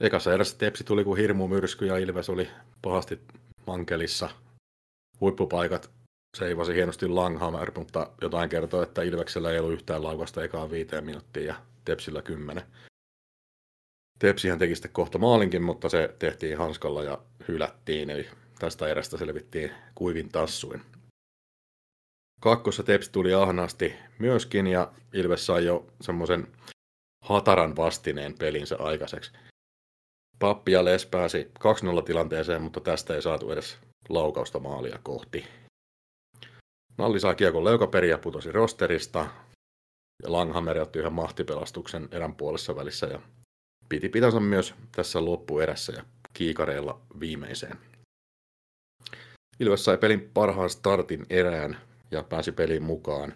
[0.00, 2.48] ekassa erässä Tepsi tuli kuin hirmu myrsky ja Ilves oli
[2.82, 3.20] pahasti
[3.66, 4.30] mankelissa.
[5.20, 5.90] Huippupaikat
[6.36, 11.42] seivasi hienosti Langhammer, mutta jotain kertoo, että Ilveksellä ei ollut yhtään laukasta ekaan viiteen minuuttia
[11.42, 12.64] ja Tepsillä kymmenen.
[14.18, 18.28] Tepsihän teki sitten kohta maalinkin, mutta se tehtiin hanskalla ja hylättiin, eli
[18.58, 20.82] tästä erästä selvittiin kuivin tassuin.
[22.40, 26.46] Kakkossa Tepsi tuli ahnaasti myöskin ja Ilves sai jo semmoisen
[27.24, 29.32] hataran vastineen pelinsä aikaiseksi.
[30.38, 31.50] Pappi ja Les pääsi
[32.00, 33.78] 2-0 tilanteeseen, mutta tästä ei saatu edes
[34.08, 35.46] laukausta maalia kohti.
[36.98, 39.26] Nalli sai kiekon leukaperi ja putosi rosterista.
[40.22, 43.20] Ja Langhammer otti yhden mahtipelastuksen erän puolessa välissä ja
[43.88, 47.78] piti pitänsä myös tässä loppuerässä ja kiikareilla viimeiseen.
[49.60, 51.76] Ilves sai pelin parhaan startin erään
[52.10, 53.34] ja pääsi peliin mukaan.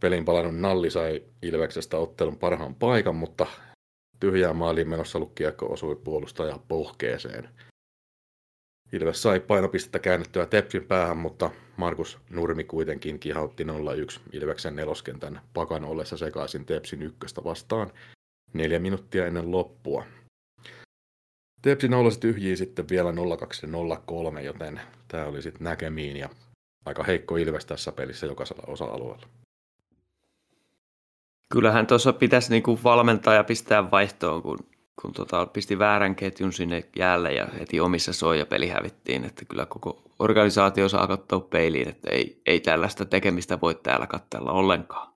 [0.00, 3.46] Pelin palannut Nalli sai Ilveksestä ottelun parhaan paikan, mutta
[4.20, 7.48] tyhjään maaliin menossa ollut kiekko osui puolustaja pohkeeseen.
[8.92, 13.66] Ilves sai painopistettä käännettyä Tepsin päähän, mutta Markus Nurmi kuitenkin kihautti 0-1
[14.32, 17.92] Ilveksen neloskentän pakan ollessa sekaisin Tepsin ykköstä vastaan
[18.56, 20.04] neljä minuuttia ennen loppua.
[21.62, 26.28] Tepsi nollasi tyhjiä sitten vielä 0-2-0-3, joten tämä oli sitten näkemiin ja
[26.84, 29.26] aika heikko Ilves tässä pelissä jokaisella osa-alueella.
[31.52, 34.58] Kyllähän tuossa pitäisi niinku valmentaa ja pistää vaihtoon, kun,
[35.02, 39.66] kun tota, pisti väärän ketjun sinne jäälle ja heti omissa soija peli hävittiin, että kyllä
[39.66, 45.15] koko organisaatio saa katsoa peiliin, että ei, ei tällaista tekemistä voi täällä katsella ollenkaan.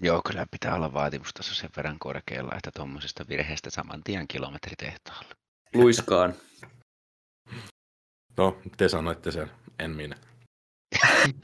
[0.00, 5.34] Joo, kyllä pitää olla vaatimustaso sen verran korkealla, että tuommoisesta virheestä saman tien kilometritehtaalle.
[5.74, 6.34] Luiskaan.
[8.36, 10.16] No, te sanoitte sen, en minä.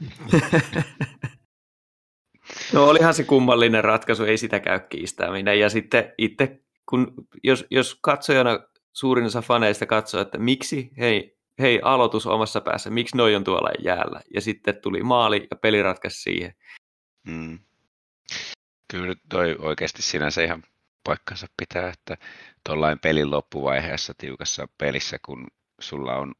[2.73, 5.59] no olihan se kummallinen ratkaisu, ei sitä käy kiistäminen.
[5.59, 7.13] Ja sitten itse, kun,
[7.43, 8.59] jos, jos katsojana
[8.93, 13.69] suurin osa faneista katsoo, että miksi, hei, hei, aloitus omassa päässä, miksi noi on tuolla
[13.79, 14.21] jäällä.
[14.33, 16.53] Ja sitten tuli maali ja peli ratkaisi siihen.
[17.27, 17.59] Mm.
[18.91, 20.63] Kyllä toi oikeasti sinänsä ihan
[21.03, 22.17] paikkansa pitää, että
[22.63, 25.47] tuollain pelin loppuvaiheessa tiukassa pelissä, kun
[25.79, 26.33] sulla on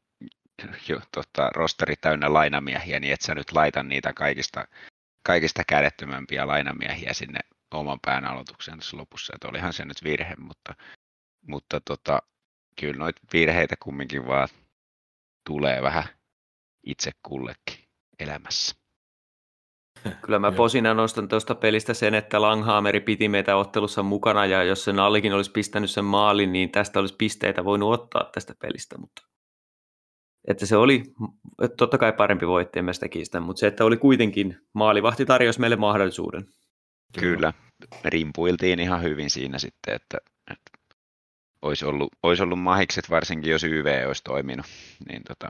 [0.88, 4.68] jo tota, rosteri täynnä lainamiehiä, niin et sä nyt laita niitä kaikista,
[5.22, 7.40] kaikista kädettömämpiä lainamiehiä sinne
[7.74, 9.32] oman pään aloitukseen tässä lopussa.
[9.34, 10.74] Että olihan se nyt virhe, mutta,
[11.46, 12.22] mutta tota,
[12.80, 14.48] kyllä noita virheitä kumminkin vaan
[15.46, 16.04] tulee vähän
[16.82, 17.84] itse kullekin
[18.18, 18.85] elämässä.
[20.24, 24.84] Kyllä mä posina nostan tuosta pelistä sen, että Langhaameri piti meitä ottelussa mukana ja jos
[24.84, 29.22] sen Allikin olisi pistänyt sen maalin, niin tästä olisi pisteitä voinut ottaa tästä pelistä, mutta
[30.48, 31.02] että se oli
[31.62, 35.26] että totta kai parempi voitti, en mä sitä kiistä, mutta se, että oli kuitenkin maalivahti
[35.26, 36.48] tarjosi meille mahdollisuuden.
[37.20, 37.52] Kyllä,
[38.04, 40.18] me rimpuiltiin ihan hyvin siinä sitten, että,
[40.50, 40.70] että
[41.62, 44.66] olisi ollut, olisi ollut mahikset, varsinkin jos YV olisi toiminut,
[45.08, 45.48] niin tota,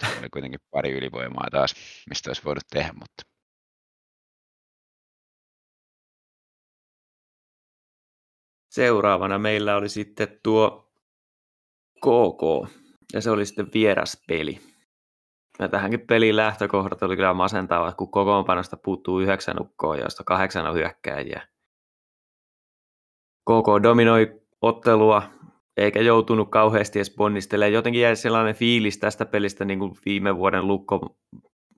[0.00, 1.74] se oli kuitenkin pari ylivoimaa taas,
[2.08, 3.29] mistä olisi voinut tehdä, mutta
[8.80, 10.92] Seuraavana meillä oli sitten tuo
[11.98, 12.72] KK,
[13.12, 14.58] ja se oli sitten vieraspeli.
[15.58, 20.74] Ja tähänkin pelin lähtökohdat oli kyllä masentava, kun kokoonpanosta puuttuu yhdeksän ukkoa, joista kahdeksan on
[20.74, 21.48] hyökkääjiä.
[23.44, 25.22] KK dominoi ottelua,
[25.76, 27.72] eikä joutunut kauheasti edes ponnistelemaan.
[27.72, 31.16] Jotenkin jäi sellainen fiilis tästä pelistä niin kuin viime vuoden lukko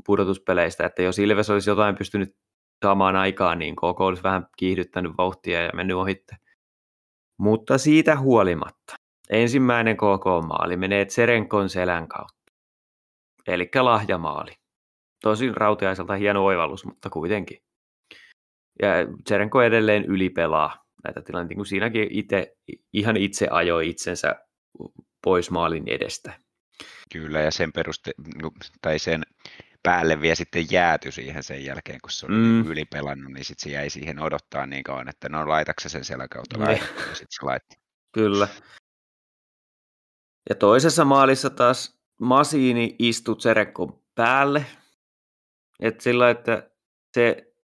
[0.06, 2.36] pudotuspeleistä, että jos Ilves olisi jotain pystynyt
[2.84, 6.36] samaan aikaan, niin KK olisi vähän kiihdyttänyt vauhtia ja mennyt ohitte.
[7.38, 8.96] Mutta siitä huolimatta,
[9.30, 12.52] ensimmäinen KK-maali menee Tserenkon selän kautta.
[13.46, 14.52] Eli lahjamaali.
[15.22, 17.58] Tosin rautiaiselta hieno oivallus, mutta kuitenkin.
[18.82, 18.88] Ja
[19.24, 22.56] Tserenko edelleen ylipelaa näitä tilanteita, kun siinäkin itse,
[22.92, 24.36] ihan itse ajoi itsensä
[25.24, 26.32] pois maalin edestä.
[27.12, 29.22] Kyllä, ja sen peruste, niinku, tai sen
[29.82, 32.66] päälle vielä sitten jääty siihen sen jälkeen, kun se oli mm.
[32.66, 36.58] ylipelannut, niin sitten se jäi siihen odottaa niin kauan, että no laitaksa sen siellä kautta
[36.58, 36.66] niin.
[36.66, 37.78] laitattu, ja sitten se laittoi.
[38.12, 38.48] Kyllä.
[40.48, 44.66] Ja toisessa maalissa taas Masiini istui Tserekon päälle.
[45.80, 46.70] Et sillä, että
[47.14, 47.54] se,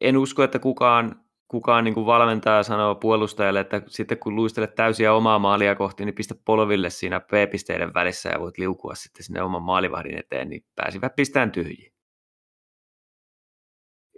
[0.00, 5.14] en usko, että kukaan, kukaan niin kuin valmentaja sanoo puolustajalle, että sitten kun luistelet täysiä
[5.14, 9.62] omaa maalia kohti, niin pistä polville siinä P-pisteiden välissä ja voit liukua sitten sinne oman
[9.62, 11.92] maalivahdin eteen, niin pääsivät pistään tyhjiin.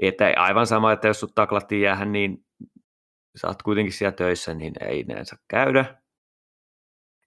[0.02, 2.44] Että aivan sama, että jos sut taklattiin jäähän, niin
[3.36, 6.02] sä oot kuitenkin siellä töissä, niin ei saa käydä.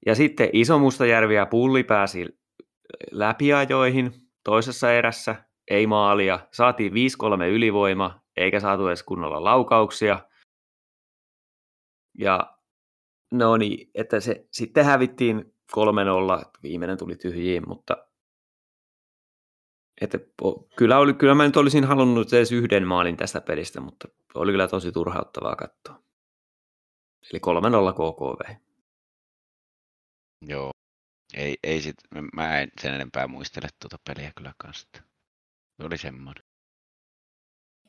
[0.05, 2.25] Ja sitten Iso Mustajärvi ja Pulli pääsi
[3.11, 5.35] läpiajoihin toisessa erässä,
[5.71, 6.39] ei maalia.
[6.51, 6.95] Saatiin 5-3
[7.43, 10.29] ylivoima, eikä saatu edes kunnolla laukauksia.
[12.17, 12.57] Ja
[13.31, 15.79] no niin, että se sitten hävittiin 3-0,
[16.63, 18.07] viimeinen tuli tyhjiin, mutta
[20.01, 20.17] että,
[20.75, 24.67] kyllä, oli, kyllä mä nyt olisin halunnut edes yhden maalin tästä pelistä, mutta oli kyllä
[24.67, 26.03] tosi turhauttavaa katsoa.
[27.31, 28.55] Eli 3-0 KKV.
[30.41, 30.71] Joo.
[31.33, 31.95] Ei, ei sit,
[32.35, 34.87] mä en sen enempää muistele tuota peliä kyllä kanssa.
[35.83, 36.46] Oli semmoinen.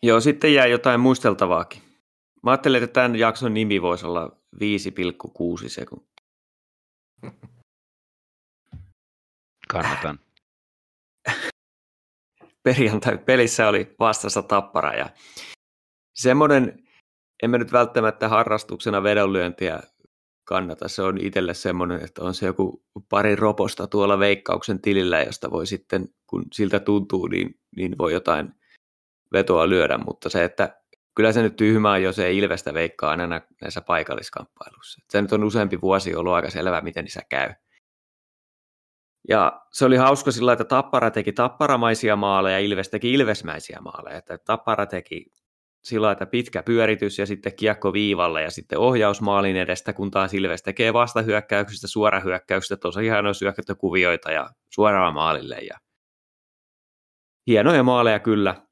[0.03, 1.83] Joo, sitten jää jotain muisteltavaakin.
[2.43, 4.37] Mä ajattelin, että tämän jakson nimi voisi olla
[5.63, 6.25] 5,6 sekuntia.
[9.69, 10.19] Kannatan.
[12.63, 15.11] Perjantai-pelissä oli vastassa tappara ja
[16.15, 16.89] semmoinen,
[17.43, 19.81] en mä nyt välttämättä harrastuksena vedonlyöntiä
[20.45, 20.89] kannata.
[20.89, 25.67] Se on itselle semmoinen, että on se joku pari roposta tuolla veikkauksen tilillä, josta voi
[25.67, 28.58] sitten, kun siltä tuntuu, niin, niin voi jotain
[29.33, 30.77] vetoa lyödä, mutta se, että
[31.15, 35.03] kyllä se nyt tyhmää jos ei Ilvestä veikkaa aina näissä paikalliskamppailuissa.
[35.11, 37.55] Se nyt on useampi vuosi ollut aika selvä, miten niissä käy.
[39.29, 44.19] Ja se oli hauska sillä, että Tappara teki tapparamaisia maaleja, Ilves teki ilvesmäisiä maaleja.
[44.19, 45.27] Että Tappara teki
[45.85, 50.35] sillä että pitkä pyöritys ja sitten kiekko viivalle ja sitten ohjaus maalin edestä, kun taas
[50.35, 55.59] Ilves tekee vastahyökkäyksistä, suorahyökkäyksistä, tosi hienoja syökkäyttökuvioita ja suoraan maalille.
[55.59, 55.79] Ja
[57.47, 58.68] hienoja maaleja kyllä,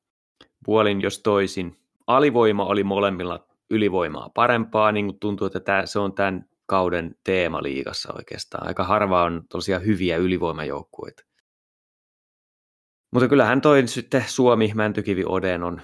[0.67, 1.77] puolin jos toisin.
[2.07, 7.63] Alivoima oli molemmilla ylivoimaa parempaa, niin kuin tuntuu, että tämä, se on tämän kauden teema
[7.63, 8.69] liigassa oikeastaan.
[8.69, 11.23] Aika harva on tosiaan hyviä ylivoimajoukkueita.
[13.13, 15.81] Mutta kyllähän toi sitten Suomi, Mäntykivi, Oden on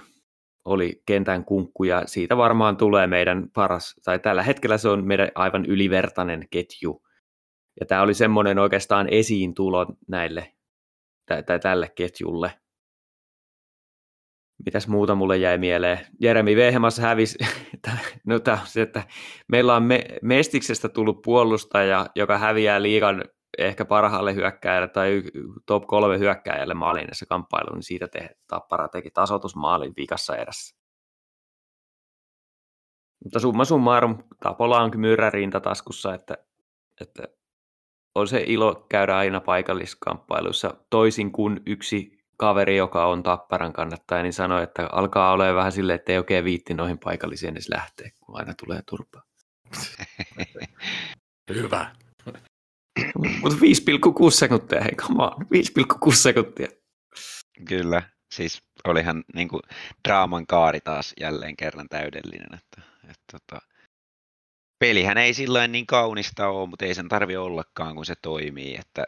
[0.65, 5.31] oli kentän kunkku ja siitä varmaan tulee meidän paras, tai tällä hetkellä se on meidän
[5.35, 7.03] aivan ylivertainen ketju.
[7.79, 10.53] Ja tämä oli semmoinen oikeastaan esiin tulo näille,
[11.25, 12.51] tai tälle ketjulle.
[14.65, 15.99] Mitäs muuta mulle jäi mieleen?
[16.21, 17.37] Jeremi Vehemas hävisi,
[18.27, 19.03] no tämä se, että
[19.47, 23.23] meillä on me, Mestiksestä tullut puolustaja, joka häviää liigan
[23.57, 25.23] ehkä parhaalle hyökkääjälle tai
[25.65, 30.75] top kolme hyökkääjälle maalinnessa kamppailuun, niin siitä te, Tappara teki tasotusmaalin vikassa edessä.
[33.23, 36.37] Mutta summa summarum, Tapola on myyrä rintataskussa, että,
[37.01, 37.23] että
[38.15, 44.33] on se ilo käydä aina paikalliskamppailuissa toisin kuin yksi kaveri, joka on Tapparan kannattaja, niin
[44.33, 48.37] sanoi, että alkaa olla vähän silleen, että ei oikein viitti noihin paikallisiin edes lähteä, kun
[48.37, 49.23] aina tulee turpaa.
[51.53, 51.95] Hyvä.
[53.41, 55.31] Mutta 5,6 sekuntia, hei come on,
[56.11, 56.67] 5,6 sekuntia.
[57.67, 58.01] Kyllä,
[58.33, 59.61] siis olihan niin kuin,
[60.07, 62.53] draaman kaari taas jälleen kerran täydellinen.
[62.53, 63.61] Että, että, tota,
[64.79, 68.75] pelihän ei silloin niin kaunista ole, mutta ei sen tarvi ollakaan, kun se toimii.
[68.79, 69.05] Että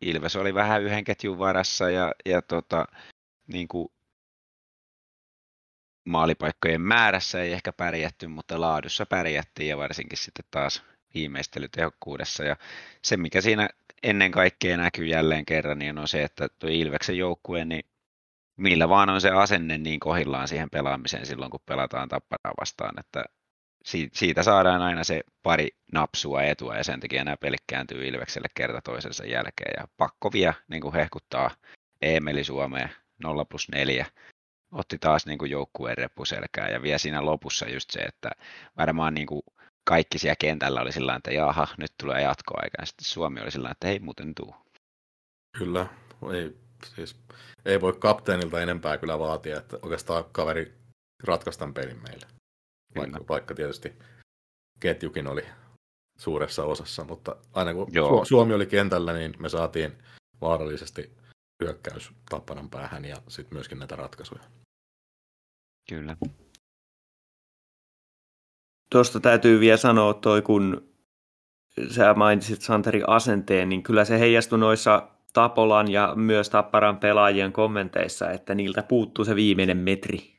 [0.00, 2.84] Ilves oli vähän yhden ketjun varassa ja, ja tota,
[3.46, 3.88] niin kuin,
[6.04, 10.82] maalipaikkojen määrässä ei ehkä pärjätty, mutta laadussa pärjättiin ja varsinkin sitten taas
[11.14, 12.44] viimeistelytehokkuudessa.
[12.44, 12.56] Ja
[13.02, 13.68] se, mikä siinä
[14.02, 17.84] ennen kaikkea näkyy jälleen kerran, niin on se, että tuo Ilveksen joukkue, niin
[18.56, 23.24] millä vaan on se asenne niin kohillaan siihen pelaamiseen silloin, kun pelataan tapparaa vastaan, että
[23.84, 28.80] siitä saadaan aina se pari napsua etua ja sen takia nämä pelit kääntyy Ilvekselle kerta
[28.84, 31.50] toisensa jälkeen ja pakko vielä niin kuin hehkuttaa
[32.02, 32.90] Eemeli Suomeen
[33.24, 34.06] 0 plus 4
[34.72, 38.30] otti taas niin kuin joukkueen reppuselkää ja vielä siinä lopussa just se, että
[38.78, 39.42] varmaan niin kuin
[39.84, 43.70] kaikki siellä kentällä oli sillä että jaha, nyt tulee jatkoaika ja sitten Suomi oli sillä
[43.70, 44.54] että ei muuten tuu.
[45.58, 45.86] Kyllä,
[46.32, 46.56] ei,
[46.94, 47.16] siis,
[47.64, 50.74] ei voi kapteenilta enempää kyllä vaatia, että oikeastaan kaveri
[51.24, 52.39] ratkaistaan pelin meille.
[52.96, 53.92] Vaikka, vaikka tietysti
[54.80, 55.42] ketjukin oli
[56.18, 58.24] suuressa osassa, mutta aina kun Joo.
[58.24, 59.92] Suomi oli kentällä, niin me saatiin
[60.40, 61.16] vaarallisesti
[61.64, 64.42] hyökkäys tappanan päähän ja sitten myöskin näitä ratkaisuja.
[65.88, 66.16] Kyllä.
[68.90, 70.90] Tuosta täytyy vielä sanoa toi, kun
[71.90, 78.30] sä mainitsit Santeri asenteen, niin kyllä se heijastui noissa Tapolan ja myös Tapparan pelaajien kommenteissa,
[78.30, 80.36] että niiltä puuttuu se viimeinen metri.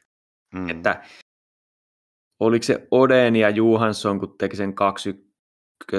[0.54, 0.70] Mm.
[0.70, 1.04] Että
[2.42, 4.74] oliko se Oden ja Johansson, kun teki sen
[5.92, 5.94] 2-1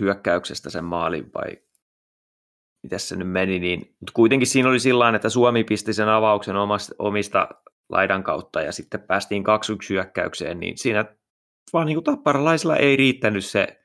[0.00, 1.56] hyökkäyksestä sen maalin vai
[2.82, 6.56] mitä se nyt meni, niin, mutta kuitenkin siinä oli sillä että Suomi pisti sen avauksen
[6.56, 7.48] omasta, omista
[7.88, 9.46] laidan kautta ja sitten päästiin 2-1
[9.90, 11.04] hyökkäykseen, niin siinä
[11.72, 13.80] vaan niin kuin tapparalaisilla ei riittänyt se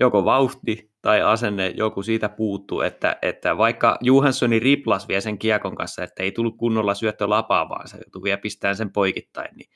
[0.00, 5.74] joko vauhti tai asenne, joku siitä puuttu, että, että vaikka Johanssoni riplas vielä sen kiekon
[5.74, 9.70] kanssa, että ei tullut kunnolla syöttö lapaa, vaan se joutui vielä pistämään sen poikittain, niin,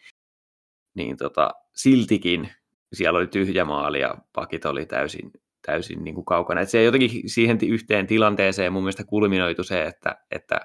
[0.94, 2.48] niin tota, siltikin
[2.92, 5.30] siellä oli tyhjä maali ja pakit oli täysin,
[5.66, 6.60] täysin niin kuin kaukana.
[6.60, 10.60] Et se jotenkin siihen yhteen tilanteeseen mun mielestä kulminoitu se, että, että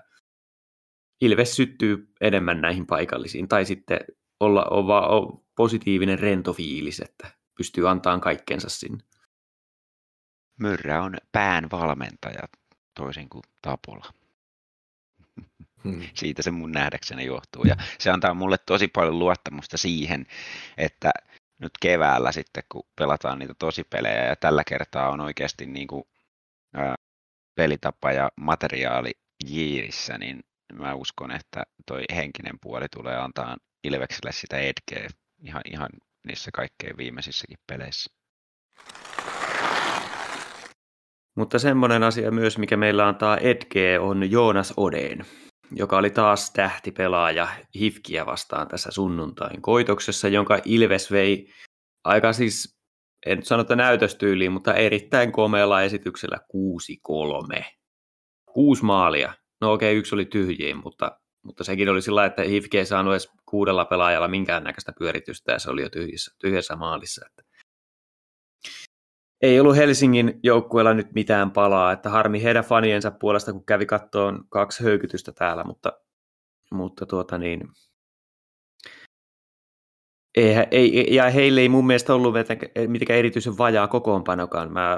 [1.21, 3.99] Ilves syttyy enemmän näihin paikallisiin, tai sitten
[4.39, 9.03] olla, olla, olla positiivinen rento fiilis, että pystyy antamaan kaikkensa sinne.
[10.59, 12.47] Myrrä on pään valmentaja
[12.95, 14.05] toisin kuin Tapola.
[15.83, 16.01] Hmm.
[16.13, 17.63] Siitä se mun nähdäkseni johtuu.
[17.63, 20.25] Ja se antaa mulle tosi paljon luottamusta siihen,
[20.77, 21.11] että
[21.59, 26.03] nyt keväällä sitten, kun pelataan niitä tosipelejä ja tällä kertaa on oikeasti niin kuin,
[26.73, 26.95] ää,
[27.55, 29.11] pelitapa ja materiaali
[29.45, 35.09] jiirissä, niin mä uskon, että toi henkinen puoli tulee antaa Ilvekselle sitä etkeä
[35.43, 35.89] ihan, ihan
[36.27, 38.11] niissä kaikkein viimeisissäkin peleissä.
[41.35, 45.25] Mutta semmoinen asia myös, mikä meillä antaa etkeä, on Joonas Odeen,
[45.71, 51.53] joka oli taas tähtipelaaja Hifkiä vastaan tässä sunnuntain koitoksessa, jonka Ilves vei
[52.03, 52.77] aika siis,
[53.25, 56.37] en sano, että näytöstyyliin, mutta erittäin komealla esityksellä
[57.59, 57.63] 6-3.
[58.45, 59.33] Kuusi maalia.
[59.61, 63.13] No okei, okay, yksi oli tyhjiin, mutta, mutta sekin oli sillä että Hifki ei saanut
[63.13, 67.25] edes kuudella pelaajalla minkäännäköistä pyöritystä ja se oli jo tyhjissä, tyhjässä maalissa.
[67.25, 67.43] Että
[69.41, 74.45] ei ollut Helsingin joukkueella nyt mitään palaa, että harmi heidän faniensa puolesta, kun kävi kattoon
[74.49, 75.93] kaksi höykytystä täällä, mutta,
[76.71, 77.61] mutta tuota niin,
[80.37, 82.35] ei, ei, ja heille ei mun mielestä ollut
[82.87, 84.73] mitenkään erityisen vajaa kokoonpanokaan.
[84.73, 84.97] Mä,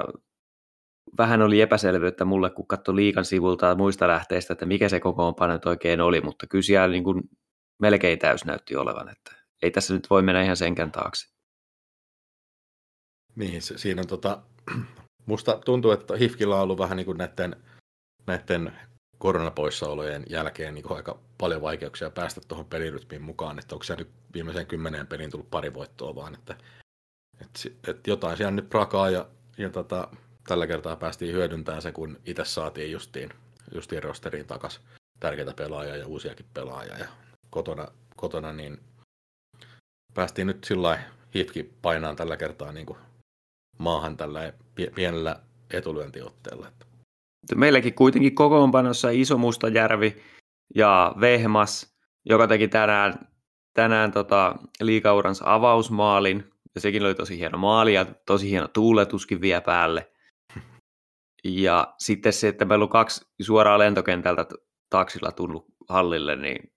[1.17, 5.60] vähän oli epäselvyyttä mulle, kun katsoi liikan sivulta ja muista lähteistä, että mikä se kokoonpano
[5.65, 7.23] oikein oli, mutta kyllä siellä niin kuin
[7.80, 11.38] melkein täys näytti olevan, että ei tässä nyt voi mennä ihan senkään taakse.
[13.39, 14.41] Niin, se, siinä on tota,
[15.25, 17.56] musta tuntuu, että Hifkillä on ollut vähän niin kuin näiden,
[18.28, 18.73] näiden
[19.17, 24.67] koronapoissaolojen jälkeen niin aika paljon vaikeuksia päästä tuohon pelirytmiin mukaan, että onko se nyt viimeiseen
[24.67, 26.56] kymmeneen peliin tullut pari voittoa vaan, että,
[27.41, 30.08] että, että jotain siellä nyt prakaa ja, ja tota,
[30.47, 33.30] tällä kertaa päästiin hyödyntämään se, kun itse saatiin justiin,
[33.73, 34.82] justiin rosteriin takas
[35.19, 36.97] tärkeitä pelaajia ja uusiakin pelaajia.
[36.97, 37.08] Ja
[37.49, 38.80] kotona, kotona niin
[40.13, 40.99] päästiin nyt sillä
[41.36, 42.99] hitki painaan tällä kertaa niin kuin
[43.80, 44.54] maahan tällä
[44.96, 45.39] pienellä
[45.74, 46.72] etulyöntiotteella.
[47.56, 50.24] Meilläkin kuitenkin kokoonpanossa Iso Mustajärvi
[50.76, 53.28] ja Vehmas, joka teki tänään,
[53.74, 56.52] tänään tota, liikauransa avausmaalin.
[56.76, 60.12] Ja sekin oli tosi hieno maali ja tosi hieno tuuletuskin vielä päälle.
[61.44, 64.46] Ja sitten se, että meillä on kaksi suoraa lentokentältä
[64.89, 66.74] taksilla tullut hallille, niin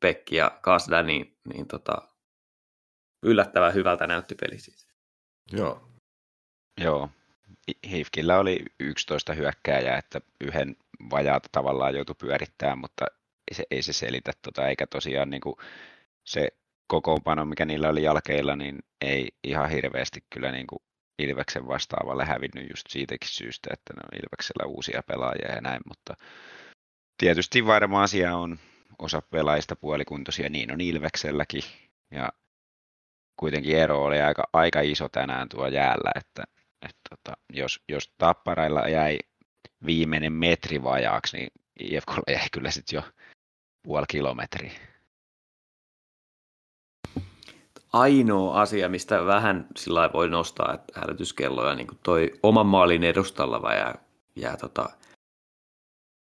[0.00, 2.08] Pekki ja Kasda, niin, niin tota,
[3.22, 4.88] yllättävän hyvältä näytti peli siis.
[5.52, 5.95] Joo.
[6.80, 7.10] Joo,
[7.90, 10.76] Hifkillä oli 11 hyökkääjää, että yhden
[11.10, 13.06] vajaata tavallaan joutui pyörittämään, mutta
[13.52, 15.56] se, ei se selitä tota, eikä tosiaan niin kuin
[16.24, 16.48] se
[16.86, 20.82] kokoonpano, mikä niillä oli jalkeilla, niin ei ihan hirveästi kyllä niin kuin
[21.18, 26.14] Ilveksen vastaavalle hävinnyt just siitäkin syystä, että ne on Ilveksellä uusia pelaajia ja näin, mutta
[27.18, 28.58] tietysti varma asia on
[28.98, 31.62] osa pelaajista puolikuntoisia, niin on Ilvekselläkin
[32.10, 32.28] ja
[33.36, 36.44] kuitenkin ero oli aika, aika iso tänään tuo jäällä, että
[36.88, 39.18] Et tota, jos, jos tapparailla jäi
[39.86, 41.48] viimeinen metri vajaaksi, niin
[41.80, 43.02] IFKlla jäi kyllä sitten jo
[43.82, 44.72] puoli kilometriä.
[47.92, 53.74] Ainoa asia, mistä vähän sillä voi nostaa että hälytyskelloja, niin kuin toi oman maalin edustalla
[53.74, 53.94] jää,
[54.36, 54.90] jää tota,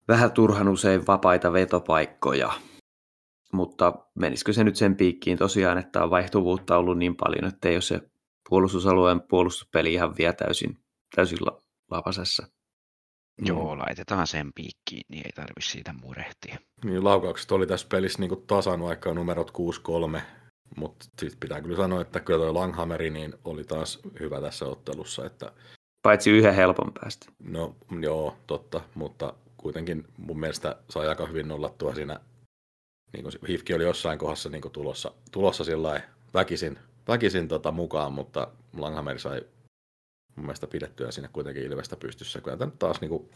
[0.07, 2.51] vähän turhan usein vapaita vetopaikkoja.
[3.53, 7.75] Mutta menisikö se nyt sen piikkiin tosiaan, että on vaihtuvuutta ollut niin paljon, että ei
[7.75, 8.01] ole se
[8.49, 10.77] puolustusalueen puolustuspeli ihan vielä täysin,
[11.15, 11.37] täysin
[11.91, 12.47] lapasessa.
[13.45, 16.57] Joo, laitetaan sen piikkiin, niin ei tarvitse siitä murehtia.
[16.85, 19.51] Niin, laukaukset oli tässä pelissä niin tasan, vaikka numerot
[20.17, 20.21] 6-3,
[20.77, 25.25] mutta sitten pitää kyllä sanoa, että kyllä tuo Langhammeri niin oli taas hyvä tässä ottelussa.
[25.25, 25.51] Että...
[26.01, 27.31] Paitsi yhden helpon päästä.
[27.43, 32.19] No joo, totta, mutta kuitenkin mun mielestä sai aika hyvin nollattua siinä.
[33.13, 35.63] Niin kuin Hifki oli jossain kohdassa niin kuin tulossa, tulossa
[36.33, 36.79] väkisin,
[37.09, 38.47] väkisin tota mukaan, mutta
[38.77, 39.41] Langhammeri sai
[40.35, 42.41] mun mielestä pidettyä sinne kuitenkin Ilvestä pystyssä.
[42.41, 43.29] Kyllä nyt taas niin kuin,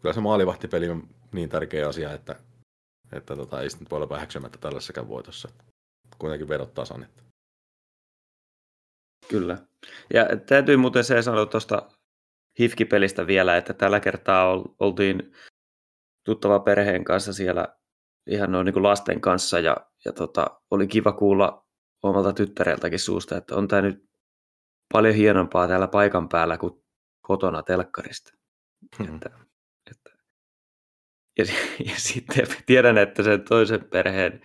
[0.00, 2.36] kyllä se maalivahtipeli on niin tärkeä asia, että,
[3.12, 5.48] että tota, ei sitten voi olla väheksymättä tällaisessakaan voitossa.
[6.18, 7.02] Kuitenkin vedot tasan.
[7.02, 7.22] Että.
[9.28, 9.58] Kyllä.
[10.14, 11.90] Ja täytyy muuten se sanoa tuosta
[12.60, 14.46] Hifki-pelistä vielä, että tällä kertaa
[14.78, 15.32] oltiin
[16.24, 17.76] tuttava perheen kanssa siellä
[18.26, 21.67] ihan noin niin kuin lasten kanssa ja, ja tota, oli kiva kuulla
[22.02, 24.04] omalta tyttäreltäkin suusta, että on tämä nyt
[24.92, 26.84] paljon hienompaa täällä paikan päällä kuin
[27.20, 28.32] kotona telkkarista.
[28.98, 29.14] Hmm.
[29.14, 29.30] Että,
[29.90, 30.10] että,
[31.38, 31.44] ja,
[31.86, 34.40] ja sitten tiedän, että sen toisen perheen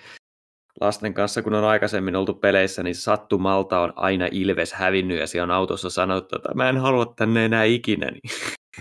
[0.81, 5.43] lasten kanssa, kun on aikaisemmin oltu peleissä, niin sattumalta on aina Ilves hävinnyt ja siellä
[5.53, 8.07] on autossa sanottu, että mä en halua tänne enää ikinä.
[8.11, 8.21] Niin.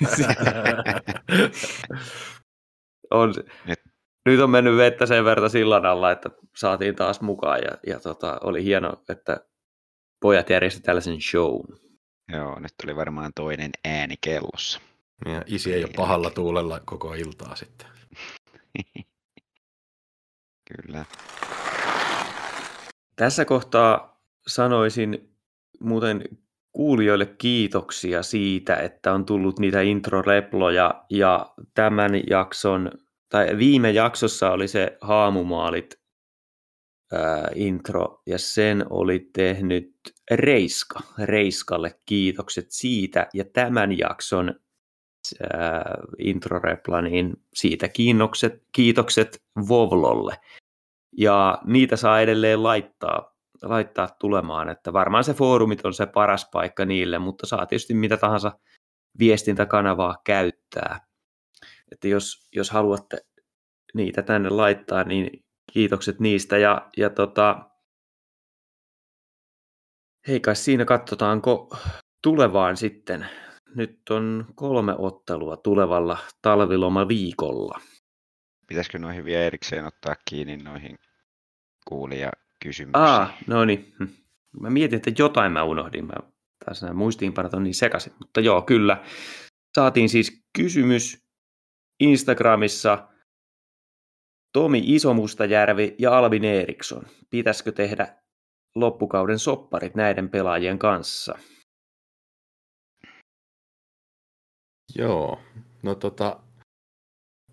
[3.10, 3.34] on,
[3.66, 3.91] nyt.
[4.26, 8.40] Nyt on mennyt vettä sen verran sillan alla, että saatiin taas mukaan ja, ja tota,
[8.44, 9.40] oli hieno, että
[10.20, 11.60] pojat järjesti tällaisen show.
[12.32, 14.80] Joo, nyt tuli varmaan toinen ääni kellossa.
[15.24, 17.86] Ja isi ei ole pahalla tuulella koko iltaa sitten.
[20.72, 21.04] Kyllä.
[23.16, 25.32] Tässä kohtaa sanoisin
[25.80, 26.24] muuten
[26.72, 32.90] kuulijoille kiitoksia siitä, että on tullut niitä introreploja ja tämän jakson,
[33.32, 36.00] tai viime jaksossa oli se haamumaalit
[37.12, 39.96] ää, intro ja sen oli tehnyt
[40.30, 41.00] Reiska.
[41.18, 44.54] Reiskalle kiitokset siitä ja tämän jakson
[45.52, 50.36] ää, introrepla, niin siitä kiinnokset, kiitokset Vovlolle
[51.16, 56.84] ja niitä saa edelleen laittaa, laittaa tulemaan, että varmaan se foorumit on se paras paikka
[56.84, 58.52] niille, mutta saa tietysti mitä tahansa
[59.18, 61.11] viestintäkanavaa käyttää.
[61.92, 63.18] Että jos, jos haluatte
[63.94, 66.58] niitä tänne laittaa, niin kiitokset niistä.
[66.58, 67.70] Ja, ja tota,
[70.28, 71.76] hei kai siinä katsotaanko
[72.22, 73.26] tulevaan sitten.
[73.74, 77.80] Nyt on kolme ottelua tulevalla talviloma viikolla
[78.72, 80.98] pitäisikö noihin vielä erikseen ottaa kiinni noihin
[81.88, 83.04] kuulijakysymyksiin?
[83.04, 83.94] Ah, no niin.
[83.98, 84.08] Hm.
[84.60, 86.06] Mä mietin, että jotain mä unohdin.
[86.06, 86.14] Mä
[86.64, 88.12] taas nämä muistiinpanot on niin sekaisin.
[88.18, 89.04] Mutta joo, kyllä.
[89.74, 91.18] Saatiin siis kysymys
[92.02, 93.08] Instagramissa
[94.52, 97.02] Tomi Isomustajärvi ja Alvin Eriksson.
[97.30, 98.16] Pitäisikö tehdä
[98.74, 101.38] loppukauden sopparit näiden pelaajien kanssa?
[104.96, 105.40] Joo,
[105.82, 106.40] no tota,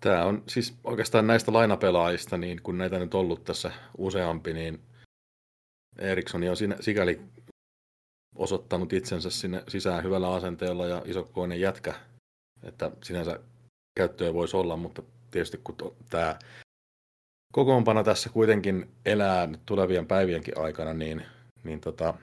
[0.00, 4.80] Tämä on siis oikeastaan näistä lainapelaajista, niin kun näitä nyt ollut tässä useampi, niin
[5.98, 7.20] Eriksson on siinä, sikäli
[8.34, 11.94] osoittanut itsensä sinne sisään hyvällä asenteella ja isokoinen jätkä,
[12.62, 13.40] että sinänsä
[13.96, 15.76] käyttöä voisi olla, mutta tietysti kun
[16.10, 16.38] tämä
[17.52, 21.26] kokoonpano tässä kuitenkin elää nyt tulevien päivienkin aikana, niin,
[21.64, 22.14] niin tota,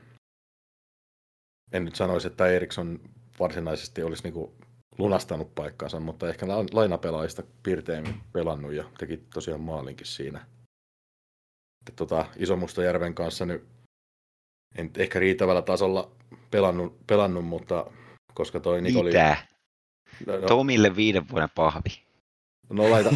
[1.72, 3.00] en nyt sanoisi, että Eriksson
[3.40, 4.56] varsinaisesti olisi niinku
[4.98, 10.46] lunastanut paikkansa, mutta ehkä lainapelaajista pirteemmin pelannut ja teki tosiaan maalinkin siinä.
[11.96, 13.68] Tota, Isomustajärven kanssa nyt
[14.76, 16.12] en ehkä riittävällä tasolla
[16.52, 17.92] pelannut, pelannut mutta
[18.34, 19.10] koska toi Nikoli...
[19.10, 19.38] Mitä?
[20.26, 22.08] No, no, Tomille viiden vuoden pahvi.
[22.70, 23.10] No laita,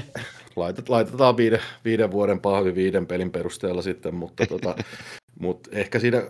[0.56, 4.76] laitet, laitetaan viiden, viiden vuoden pahvi viiden pelin perusteella sitten, mutta tota,
[5.40, 6.22] mut ehkä siinä,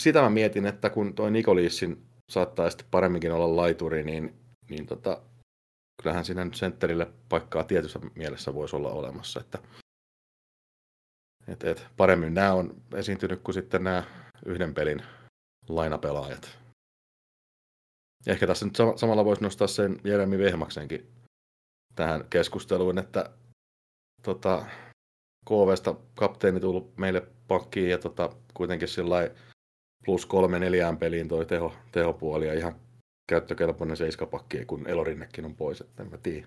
[0.00, 4.34] sitä mä mietin, että kun toi Nikoliissin saattaa sitten paremminkin olla laituri, niin,
[4.68, 5.22] niin tota,
[6.02, 9.40] kyllähän siinä nyt sentterille paikkaa tietyssä mielessä voisi olla olemassa.
[9.40, 9.58] Että,
[11.48, 14.04] et, et, paremmin nämä on esiintynyt kuin sitten nämä
[14.46, 15.02] yhden pelin
[15.68, 16.63] lainapelaajat.
[18.26, 21.10] Ehkä tässä nyt samalla voisi nostaa sen Jeremi Vehmaksenkin
[21.94, 23.30] tähän keskusteluun, että
[24.22, 24.66] tota,
[25.48, 29.30] KVsta kapteeni tullut meille pakkiin ja tota, kuitenkin sillä
[30.04, 32.80] plus kolme neljään peliin toi teho, tehopuoli ja ihan
[33.28, 36.46] käyttökelpoinen seiskapakki, kun Elorinnekin on pois, että en mä tiedä.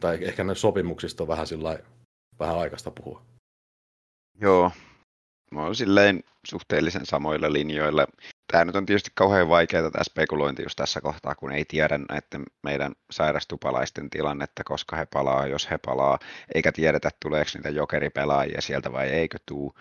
[0.00, 1.78] Tai ehkä ne sopimuksista on vähän, sillä
[2.38, 3.22] vähän aikaista puhua.
[4.40, 4.70] Joo,
[5.50, 8.06] mä oon silleen suhteellisen samoilla linjoilla.
[8.54, 12.42] Tämä nyt on tietysti kauhean vaikeaa tämä spekulointi just tässä kohtaa, kun ei tiedä näiden
[12.62, 16.18] meidän sairastupalaisten tilannetta, koska he palaa, jos he palaa,
[16.54, 19.74] eikä tiedetä tuleeko niitä jokeripelaajia sieltä vai eikö tuu,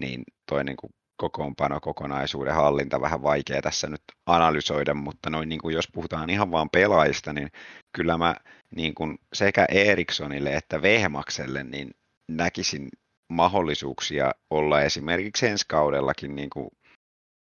[0.00, 5.60] niin toi niin kuin kokoonpano, kokonaisuuden hallinta vähän vaikea tässä nyt analysoida, mutta noin niin
[5.60, 7.48] kuin jos puhutaan ihan vaan pelaajista, niin
[7.92, 8.34] kyllä mä
[8.76, 11.90] niin kuin sekä Erikssonille että Vehmakselle niin
[12.28, 12.88] näkisin
[13.28, 16.68] mahdollisuuksia olla esimerkiksi ensi kaudellakin niin kuin,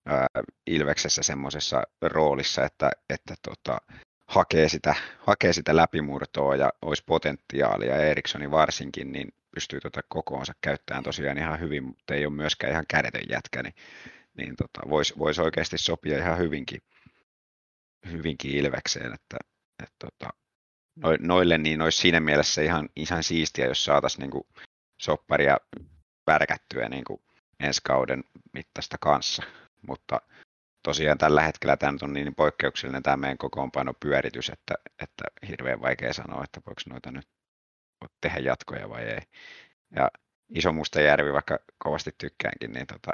[0.07, 0.27] ää,
[0.67, 3.79] Ilveksessä semmoisessa roolissa, että, että tota,
[4.27, 10.53] hakee, sitä, hakee sitä läpimurtoa ja olisi potentiaalia, ja Erikssoni varsinkin, niin pystyy tuota kokoonsa
[10.61, 13.75] käyttämään tosiaan ihan hyvin, mutta ei ole myöskään ihan kädetön jätkä, niin,
[14.37, 16.81] niin tota, voisi vois oikeasti sopia ihan hyvinkin,
[18.11, 19.37] hyvinkin Ilvekseen, että,
[19.83, 20.31] että tota,
[21.21, 24.45] noille niin olisi siinä mielessä ihan, ihan siistiä, jos saataisiin niin
[25.01, 25.57] sopparia
[26.27, 27.23] värkättyä niin kuin
[27.61, 29.43] ensi kauden mittaista kanssa,
[29.87, 30.21] mutta
[30.83, 36.13] tosiaan tällä hetkellä tämä on niin poikkeuksellinen tämä meidän kokoonpano pyöritys, että, että hirveän vaikea
[36.13, 37.29] sanoa, että voiko noita nyt
[38.21, 39.21] tehdä jatkoja vai ei.
[39.97, 40.11] Ja
[40.49, 43.13] Iso Mustajärvi, vaikka kovasti tykkäänkin, niin tota,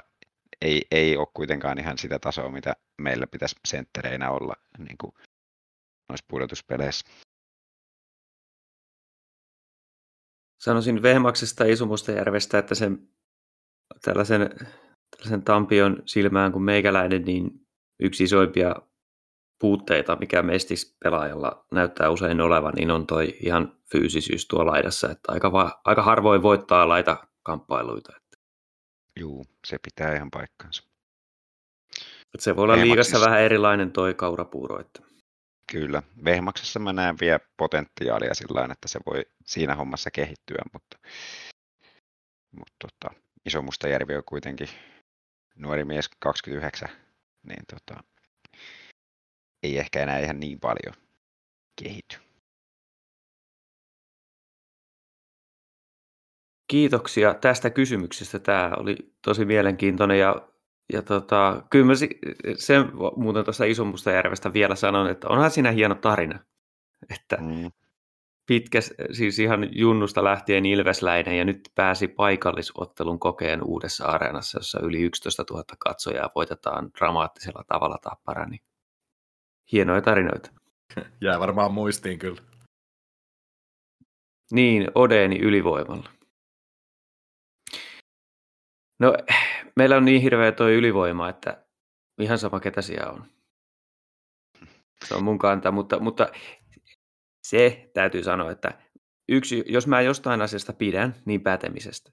[0.61, 5.13] ei, ei ole kuitenkaan ihan sitä tasoa, mitä meillä pitäisi senttereinä olla niin kuin
[6.09, 7.07] noissa pudotuspeleissä.
[10.59, 13.09] Sanoisin Vehmaksesta ja Isumustajärvestä, että sen
[14.03, 14.51] tällaisen,
[15.11, 17.67] tällaisen tampion silmään kuin meikäläinen, niin
[18.01, 18.75] yksi isoimpia
[19.59, 25.33] puutteita, mikä mestis pelaajalla näyttää usein olevan, niin on toi ihan fyysisyys tuo laidassa, että
[25.33, 28.13] aika, va- aika harvoin voittaa laita kamppailuita.
[29.21, 30.83] Juu, se pitää ihan paikkansa.
[32.35, 34.81] Että se voi olla liigassa vähän erilainen toi kaurapuuro.
[34.81, 35.03] Että...
[35.73, 36.03] Kyllä.
[36.25, 40.99] Vehmaksessa mä näen vielä potentiaalia sillä että se voi siinä hommassa kehittyä, mutta,
[42.59, 43.15] mutta tota,
[43.47, 44.69] Iso Mustajärvi on kuitenkin
[45.59, 46.89] nuori mies 29,
[47.43, 48.05] niin tota,
[49.63, 50.95] ei ehkä enää ihan niin paljon
[51.83, 52.17] kehity.
[56.71, 58.39] Kiitoksia tästä kysymyksestä.
[58.39, 60.49] Tämä oli tosi mielenkiintoinen ja,
[60.93, 61.93] ja tota, kyllä mä
[62.57, 66.39] sen muuten tuosta Isommusta järvestä vielä sanon, että onhan siinä hieno tarina.
[67.11, 67.71] Että mm.
[68.49, 68.79] Pitkä,
[69.13, 75.45] siis ihan junnusta lähtien Ilvesläinen ja nyt pääsi paikallisottelun kokeen uudessa areenassa, jossa yli 11
[75.51, 78.61] 000 katsojaa voitetaan dramaattisella tavalla tappara, niin
[79.73, 80.51] hienoja tarinoita.
[81.21, 82.43] Jää varmaan muistiin kyllä.
[84.53, 86.11] Niin, Odeeni ylivoimalla.
[89.01, 89.15] No,
[89.77, 91.65] meillä on niin hirveä tuo ylivoima, että
[92.21, 93.25] ihan sama ketä siellä on.
[95.05, 96.29] Se on mun kanta, mutta, mutta
[97.43, 98.71] se täytyy sanoa, että
[99.29, 102.11] yksi, jos mä jostain asiasta pidän, niin pätemisestä,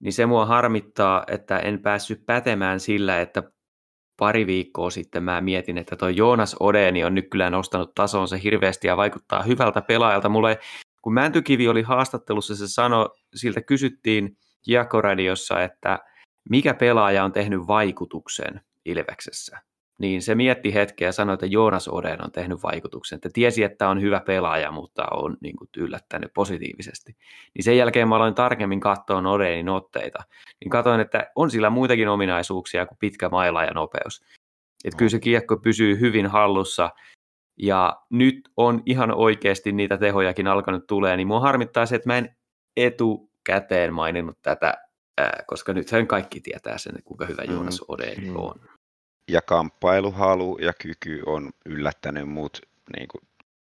[0.00, 3.42] niin se mua harmittaa, että en päässyt pätemään sillä, että
[4.16, 8.86] pari viikkoa sitten mä mietin, että toi Joonas Odeni on nyt kyllä nostanut tasonsa hirveästi
[8.86, 10.28] ja vaikuttaa hyvältä pelaajalta.
[10.28, 10.58] Mulle,
[11.02, 15.98] kun Mäntykivi oli haastattelussa, se sanoi, siltä kysyttiin Kiekkoradiossa, että
[16.50, 19.58] mikä pelaaja on tehnyt vaikutuksen Ilveksessä
[19.98, 23.88] niin se mietti hetkeä ja sanoi, että Joonas Oden on tehnyt vaikutuksen, että tiesi, että
[23.88, 27.16] on hyvä pelaaja, mutta on niin kuin, yllättänyt positiivisesti.
[27.54, 30.18] Niin sen jälkeen mä aloin tarkemmin katsoa Odenin otteita,
[30.60, 34.24] niin katsoin, että on sillä muitakin ominaisuuksia kuin pitkä maila ja nopeus.
[34.84, 36.90] Että kyllä se kiekko pysyy hyvin hallussa,
[37.58, 42.18] ja nyt on ihan oikeasti niitä tehojakin alkanut tulee, niin mua harmittaa se, että mä
[42.18, 42.36] en
[42.76, 44.74] etukäteen maininnut tätä,
[45.46, 48.36] koska nythän kaikki tietää sen, kuinka hyvä Joonas Odeni mm.
[49.28, 52.60] Ja kamppailuhalu ja kyky on yllättänyt mut
[52.96, 53.22] niin kuin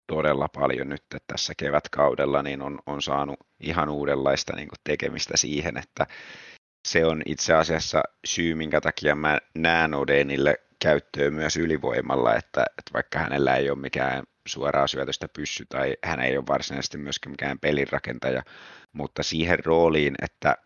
[0.07, 5.77] todella paljon nyt tässä kevätkaudella, niin on, on saanut ihan uudenlaista niin kuin tekemistä siihen,
[5.77, 6.07] että
[6.89, 12.91] se on itse asiassa syy, minkä takia mä näen Odenille käyttöön myös ylivoimalla, että, että
[12.95, 17.59] vaikka hänellä ei ole mikään suoraa syötöstä pyssy tai hän ei ole varsinaisesti myöskään mikään
[17.59, 18.43] pelinrakentaja,
[18.93, 20.57] mutta siihen rooliin, että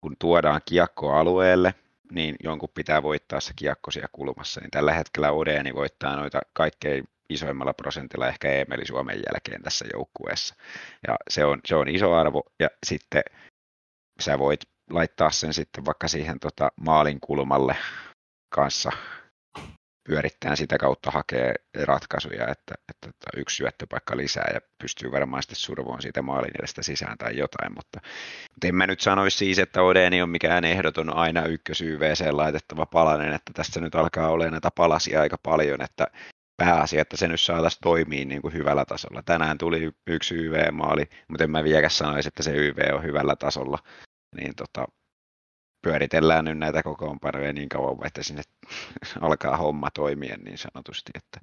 [0.00, 1.74] kun tuodaan kiekko alueelle,
[2.10, 4.60] niin jonkun pitää voittaa se kiekko siellä kulmassa.
[4.60, 10.54] Niin tällä hetkellä Odeeni voittaa noita kaikkein isoimmalla prosentilla ehkä Emeli Suomen jälkeen tässä joukkueessa.
[11.08, 12.42] Ja se on, se on iso arvo.
[12.58, 13.22] Ja sitten
[14.20, 17.76] sä voit laittaa sen sitten vaikka siihen tota maalin kulmalle
[18.48, 18.90] kanssa
[20.04, 25.56] pyörittäen sitä kautta hakee ratkaisuja, että, että, että yksi syöttöpaikka lisää ja pystyy varmaan sitten
[25.56, 28.00] survoon siitä maalin edestä sisään tai jotain, mutta,
[28.50, 32.86] mutta en mä nyt sanoisi siis, että Odeni on mikään ehdoton aina ykkös YVC laitettava
[32.86, 36.06] palanen, että tässä nyt alkaa olla näitä palasia aika paljon, että
[36.56, 39.22] pääasia, että se nyt saataisiin toimia niin kuin hyvällä tasolla.
[39.22, 43.78] Tänään tuli yksi YV-maali, mutta en mä vieläkään sanoisi, että se YV on hyvällä tasolla.
[44.36, 44.86] Niin tota,
[45.82, 48.42] pyöritellään nyt näitä kokoonpanoja niin kauan, että sinne
[49.20, 51.10] alkaa homma toimia niin sanotusti.
[51.14, 51.40] Että,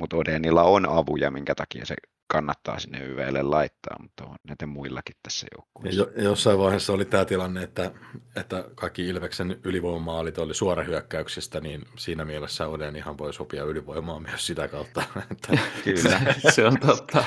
[0.00, 1.94] mutta Odenilla on avuja, minkä takia se
[2.30, 6.00] kannattaa sinne YVlle laittaa, mutta on näitä muillakin tässä joukkueessa.
[6.00, 7.90] Jo, jossain vaiheessa oli tämä tilanne, että,
[8.36, 14.46] että kaikki Ilveksen ylivoimaalit oli suorahyökkäyksistä, niin siinä mielessä Oden ihan voi sopia ylivoimaa myös
[14.46, 15.02] sitä kautta.
[15.30, 15.58] Että...
[15.84, 16.20] Kyllä,
[16.54, 17.24] se on totta.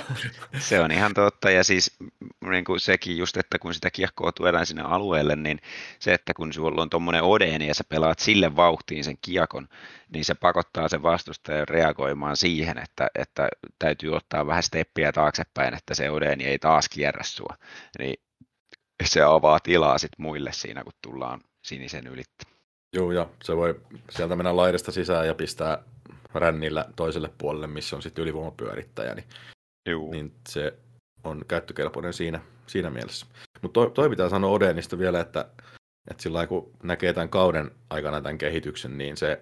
[0.60, 1.98] se on ihan totta, ja siis
[2.50, 5.60] niin kuin sekin just, että kun sitä kiekkoa tuodaan sinne alueelle, niin
[6.00, 9.68] se, että kun sulla on tuommoinen Oden ja sä pelaat sille vauhtiin sen kiekon,
[10.14, 13.50] niin se pakottaa sen vastustajan reagoimaan siihen, että, että
[13.80, 14.64] täytyy ottaa vähän
[14.94, 17.58] steppiä taaksepäin, että se Odeni ei taas kierrä sua.
[18.00, 18.16] Niin
[19.06, 22.46] se avaa tilaa sitten muille siinä, kun tullaan sinisen ylittä.
[22.96, 25.84] Joo, ja se voi sieltä mennä laidasta sisään ja pistää
[26.34, 29.26] rännillä toiselle puolelle, missä on sitten ylivoimapyörittäjä, niin,
[29.90, 30.12] Joo.
[30.12, 30.74] niin se
[31.24, 33.26] on käyttökelpoinen siinä, siinä mielessä.
[33.62, 35.50] Mutta toi, toi pitää sanoa Odenista vielä, että,
[36.12, 39.42] että sillä kun näkee tämän kauden aikana tämän kehityksen, niin se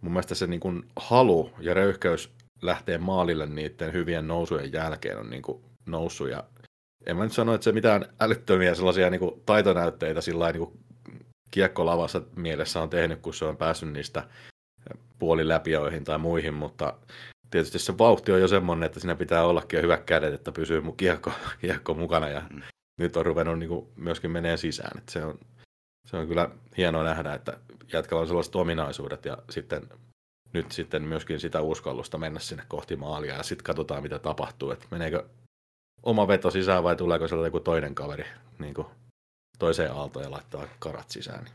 [0.00, 2.30] mun mielestä se niin kuin halu ja röyhkäys
[2.62, 6.30] lähtee maalille niiden hyvien nousujen jälkeen on niin kuin noussut.
[6.30, 6.44] Ja
[7.06, 10.80] en mä nyt sano, että se mitään älyttömiä sellaisia niin kuin taitonäytteitä sillä niin kuin
[11.50, 14.28] kiekkolavassa mielessä on tehnyt, kun se on päässyt niistä
[15.18, 16.94] puoliläpiöihin tai muihin, mutta
[17.50, 20.96] tietysti se vauhti on jo semmoinen, että siinä pitää ollakin hyvät kädet, että pysyy mun
[20.96, 22.62] kiekko, kiekko mukana ja mm.
[22.98, 24.98] nyt on ruvennut niin kuin myöskin menee sisään.
[24.98, 25.38] Että se, on,
[26.06, 27.58] se on kyllä hienoa nähdä, että
[27.92, 29.88] jätkällä on sellaiset ominaisuudet ja sitten
[30.52, 34.86] nyt sitten myöskin sitä uskallusta mennä sinne kohti maalia ja sitten katsotaan mitä tapahtuu, että
[34.90, 35.24] meneekö
[36.02, 38.24] oma veto sisään vai tuleeko sieltä joku toinen kaveri
[38.58, 38.86] niin kuin
[39.58, 41.46] toiseen aaltoon ja laittaa karat sisään.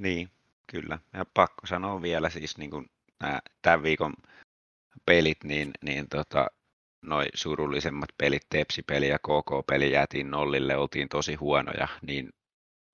[0.00, 0.30] Niin,
[0.66, 0.98] kyllä.
[1.12, 2.86] Ja pakko sanoa vielä siis niin kuin
[3.20, 4.14] nämä tämän viikon
[5.06, 6.46] pelit, niin, niin tota,
[7.02, 12.28] noin surullisemmat pelit, Tepsi-peli ja KK-peli jäätiin nollille, oltiin tosi huonoja, niin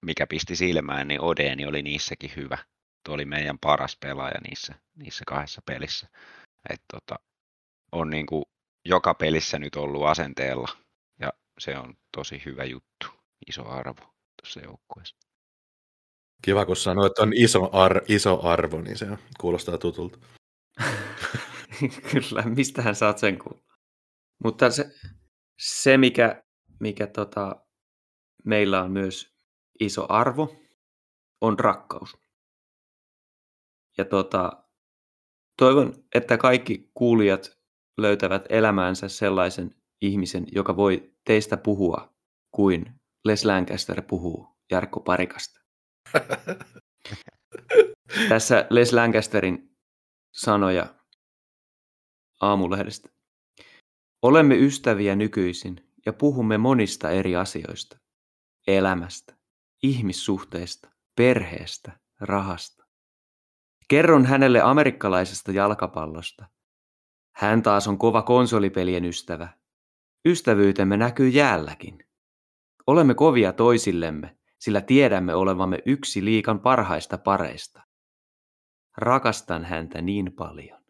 [0.05, 2.59] mikä pisti silmään, niin Odeni oli niissäkin hyvä.
[3.05, 6.09] Tuo oli meidän paras pelaaja niissä, niissä kahdessa pelissä.
[6.71, 7.19] Et tota,
[7.93, 8.45] on niin kuin
[8.85, 10.69] joka pelissä nyt ollut asenteella
[11.21, 13.07] ja se on tosi hyvä juttu,
[13.49, 15.17] iso arvo tuossa joukkueessa.
[16.43, 19.07] Kiva, kun sanoit, että on iso, ar- iso arvo, niin se
[19.41, 20.19] kuulostaa tutulta.
[22.13, 23.65] Kyllä, mistähän saat sen kuulla.
[24.45, 24.91] Mutta se,
[25.59, 26.43] se mikä,
[26.81, 27.57] mikä tota,
[28.45, 29.35] meillä on myös
[29.81, 30.57] iso arvo,
[31.41, 32.24] on rakkaus.
[33.99, 34.65] Ja tota,
[35.59, 37.59] toivon, että kaikki kuulijat
[37.99, 42.15] löytävät elämäänsä sellaisen ihmisen, joka voi teistä puhua
[42.51, 45.61] kuin Les Lancaster puhuu Jarkko Parikasta.
[48.29, 49.77] Tässä Les Lancasterin
[50.33, 50.95] sanoja
[52.41, 53.09] aamulehdestä.
[54.23, 57.99] Olemme ystäviä nykyisin ja puhumme monista eri asioista.
[58.67, 59.37] Elämästä,
[59.83, 62.84] ihmissuhteista, perheestä, rahasta.
[63.89, 66.47] Kerron hänelle amerikkalaisesta jalkapallosta.
[67.35, 69.49] Hän taas on kova konsolipelien ystävä.
[70.25, 71.99] Ystävyytemme näkyy jäälläkin.
[72.87, 77.83] Olemme kovia toisillemme, sillä tiedämme olevamme yksi liikan parhaista pareista.
[78.97, 80.85] Rakastan häntä niin paljon.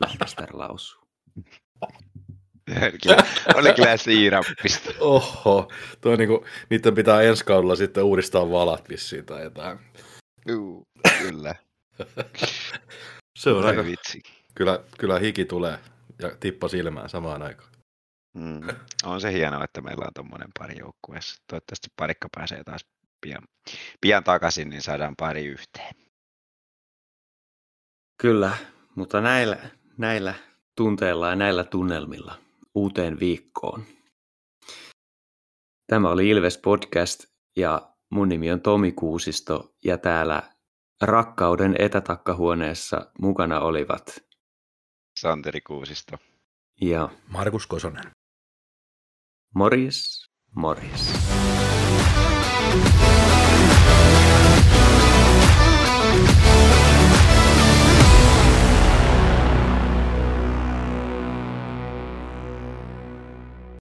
[0.00, 1.04] Lancaster lausuu.
[3.54, 4.90] Oli kyllä siirappista.
[5.00, 9.78] Oho, toi niinku, niiden pitää ensi kaudella sitten uudistaa valat vissiin tai jotain.
[10.48, 10.82] Juu,
[11.18, 11.54] kyllä.
[13.38, 14.22] Se on aika, vitsi.
[14.54, 15.78] kyllä, kyllä hiki tulee
[16.22, 17.70] ja tippa silmään samaan aikaan.
[18.34, 18.60] Mm.
[19.04, 21.42] On se hienoa, että meillä on tuommoinen pari joukkueessa.
[21.50, 22.86] Toivottavasti parikka pääsee taas
[23.20, 23.42] pian,
[24.00, 25.94] pian takaisin, niin saadaan pari yhteen.
[28.22, 28.56] Kyllä,
[28.94, 29.56] mutta näillä,
[29.98, 30.34] näillä
[30.76, 32.38] tunteilla ja näillä tunnelmilla
[32.74, 33.84] uuteen viikkoon.
[35.86, 37.24] Tämä oli Ilves Podcast
[37.56, 40.53] ja mun nimi on Tomi Kuusisto ja täällä
[41.02, 44.24] Rakkauden etätakkahuoneessa mukana olivat
[45.20, 46.16] Santeri Kuusisto
[46.80, 48.10] ja Markus Kosonen.
[49.54, 51.14] Morjes, morjes.